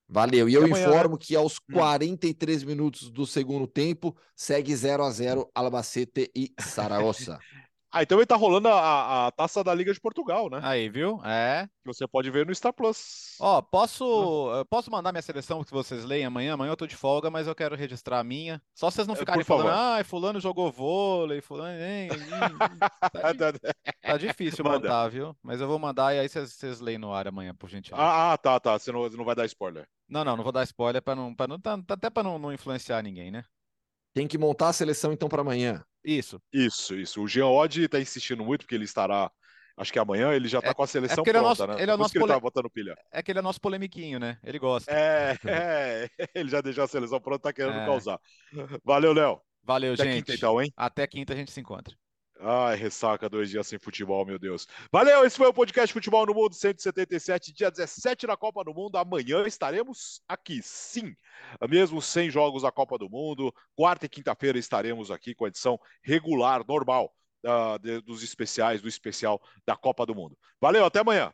Valeu. 0.10 0.50
E 0.50 0.56
eu 0.56 0.64
amanhã, 0.66 0.88
informo 0.88 1.14
né? 1.14 1.20
que 1.22 1.36
aos 1.36 1.60
43 1.60 2.64
hum. 2.64 2.66
minutos 2.66 3.12
do 3.12 3.28
segundo 3.28 3.68
tempo 3.68 4.16
segue 4.36 4.76
0 4.76 5.04
a 5.04 5.12
0 5.12 5.50
Albacete 5.54 6.32
e 6.36 6.52
Saragossa. 6.60 7.40
Ah, 7.92 8.04
então 8.04 8.20
ele 8.20 8.26
tá 8.26 8.36
rolando 8.36 8.68
a, 8.68 9.28
a, 9.28 9.32
taça 9.32 9.64
da 9.64 9.74
Liga 9.74 9.92
de 9.92 10.00
Portugal, 10.00 10.48
né? 10.48 10.60
Aí, 10.62 10.90
viu? 10.90 11.20
É. 11.26 11.68
Que 11.82 11.88
você 11.88 12.08
pode 12.08 12.30
ver 12.30 12.46
no 12.46 12.54
Star 12.54 12.72
Plus. 12.72 13.36
Ó, 13.40 13.62
posso, 13.64 14.66
posso 14.70 14.92
mandar 14.92 15.12
minha 15.12 15.24
seleção 15.24 15.64
que 15.64 15.72
vocês 15.72 16.06
leem 16.06 16.24
amanhã? 16.24 16.54
Amanhã 16.54 16.72
eu 16.72 16.78
tô 16.78 16.86
de 16.86 16.96
folga, 16.96 17.32
mas 17.32 17.48
eu 17.48 17.56
quero 17.56 17.76
registrar 17.76 18.20
a 18.20 18.24
minha. 18.24 18.62
Só 18.76 18.92
vocês 18.92 19.08
não 19.08 19.16
é, 19.16 19.18
ficarem 19.18 19.44
falando, 19.44 19.70
ah, 19.70 20.04
fulano 20.04 20.40
jogou 20.40 20.72
vôlei, 20.72 21.42
fulano. 21.42 21.80
Hein, 21.82 22.10
tá, 23.12 23.54
tá, 24.04 24.18
difícil 24.18 24.64
Manda. 24.64 24.88
mandar, 24.88 25.08
viu? 25.10 25.36
Mas 25.42 25.60
eu 25.60 25.68
vou 25.68 25.80
mandar 25.80 26.14
e 26.14 26.20
aí 26.20 26.30
vocês 26.30 26.80
leem 26.80 27.00
no 27.00 27.12
ar 27.12 27.28
amanhã, 27.28 27.56
por 27.56 27.70
gentileza. 27.70 28.04
Ah, 28.04 28.34
ah, 28.34 28.38
tá, 28.38 28.60
tá. 28.60 28.78
Você 28.78 28.92
não, 28.92 29.10
não 29.10 29.26
vai 29.26 29.34
dar 29.34 29.46
spoiler. 29.48 29.88
Não, 30.08 30.24
não, 30.24 30.38
não 30.38 30.44
vou 30.44 30.54
dar 30.54 30.64
spoiler 30.64 31.02
para 31.02 31.16
não, 31.16 31.34
pra 31.34 31.48
não, 31.48 31.60
tá, 31.60 31.80
até 31.88 32.10
para 32.10 32.24
não, 32.24 32.38
não 32.38 32.54
influenciar 32.54 33.02
ninguém, 33.02 33.32
né? 33.32 33.44
Tem 34.14 34.28
que 34.28 34.38
montar 34.38 34.70
a 34.70 34.74
seleção 34.74 35.12
então 35.12 35.30
para 35.30 35.42
amanhã. 35.42 35.84
Isso. 36.18 36.42
Isso, 36.52 36.96
isso. 36.96 37.22
O 37.22 37.28
Jean 37.28 37.48
Odd 37.48 37.84
está 37.84 38.00
insistindo 38.00 38.44
muito 38.44 38.62
porque 38.62 38.76
ele 38.76 38.86
estará 38.86 39.32
Acho 39.80 39.94
que 39.94 40.00
amanhã 40.00 40.34
ele 40.34 40.50
já 40.50 40.60
está 40.60 40.72
é, 40.72 40.74
com 40.74 40.84
a 40.84 40.88
seleção 40.88 41.22
é 41.22 41.24
pronta, 41.24 41.30
ele 41.30 41.38
é 41.38 41.42
nosso, 41.42 41.68
né? 41.68 41.82
Ele 41.82 41.92
é 41.92 41.96
nosso 41.96 42.12
que 42.12 42.20
pole... 42.20 42.34
ele 42.34 42.42
botando 42.42 42.70
pilha. 42.70 42.98
É 43.14 43.24
que 43.24 43.32
ele 43.32 43.40
é 43.40 43.42
nosso 43.42 43.62
polemiquinho, 43.62 44.20
né? 44.20 44.38
Ele 44.44 44.60
gosta. 44.60 44.92
É, 44.92 45.38
é 45.46 46.10
ele 46.36 46.50
já 46.50 46.60
deixou 46.60 46.84
a 46.84 46.88
seleção 46.88 47.22
pronta, 47.22 47.44
tá 47.44 47.54
querendo 47.54 47.80
é. 47.80 47.86
causar. 47.86 48.20
Valeu, 48.84 49.14
Léo. 49.14 49.40
Valeu, 49.64 49.94
Até 49.94 50.04
gente. 50.04 50.12
Até 50.12 50.20
quinta 50.20 50.36
então, 50.36 50.62
hein? 50.62 50.74
Até 50.76 51.08
quinta 51.08 51.34
a 51.34 51.36
gente 51.38 51.52
se 51.52 51.62
encontra. 51.62 51.96
Ai, 52.42 52.78
ressaca 52.78 53.28
dois 53.28 53.50
dias 53.50 53.68
sem 53.68 53.78
futebol, 53.78 54.26
meu 54.26 54.40
Deus. 54.40 54.66
Valeu, 54.92 55.26
esse 55.26 55.36
foi 55.36 55.48
o 55.48 55.54
podcast 55.54 55.92
Futebol 55.92 56.26
no 56.26 56.34
Mundo 56.34 56.56
177, 56.56 57.52
dia 57.52 57.70
17 57.70 58.28
da 58.28 58.38
Copa 58.38 58.64
do 58.64 58.74
Mundo. 58.74 58.98
Amanhã 58.98 59.46
estaremos 59.46 60.22
aqui, 60.26 60.62
sim, 60.64 61.14
mesmo 61.70 62.02
sem 62.02 62.30
jogos 62.30 62.62
da 62.62 62.72
Copa 62.72 62.98
do 62.98 63.10
Mundo. 63.10 63.54
Quarta 63.76 64.06
e 64.06 64.10
quinta-feira 64.10 64.58
estaremos 64.58 65.12
aqui 65.12 65.36
com 65.36 65.44
a 65.44 65.50
edição 65.50 65.78
regular, 66.02 66.66
normal, 66.66 67.14
uh, 67.46 68.02
dos 68.04 68.24
especiais, 68.24 68.82
do 68.82 68.88
especial 68.88 69.42
da 69.66 69.76
Copa 69.76 70.06
do 70.06 70.16
Mundo. 70.16 70.38
Valeu, 70.62 70.86
até 70.86 71.00
amanhã. 71.00 71.34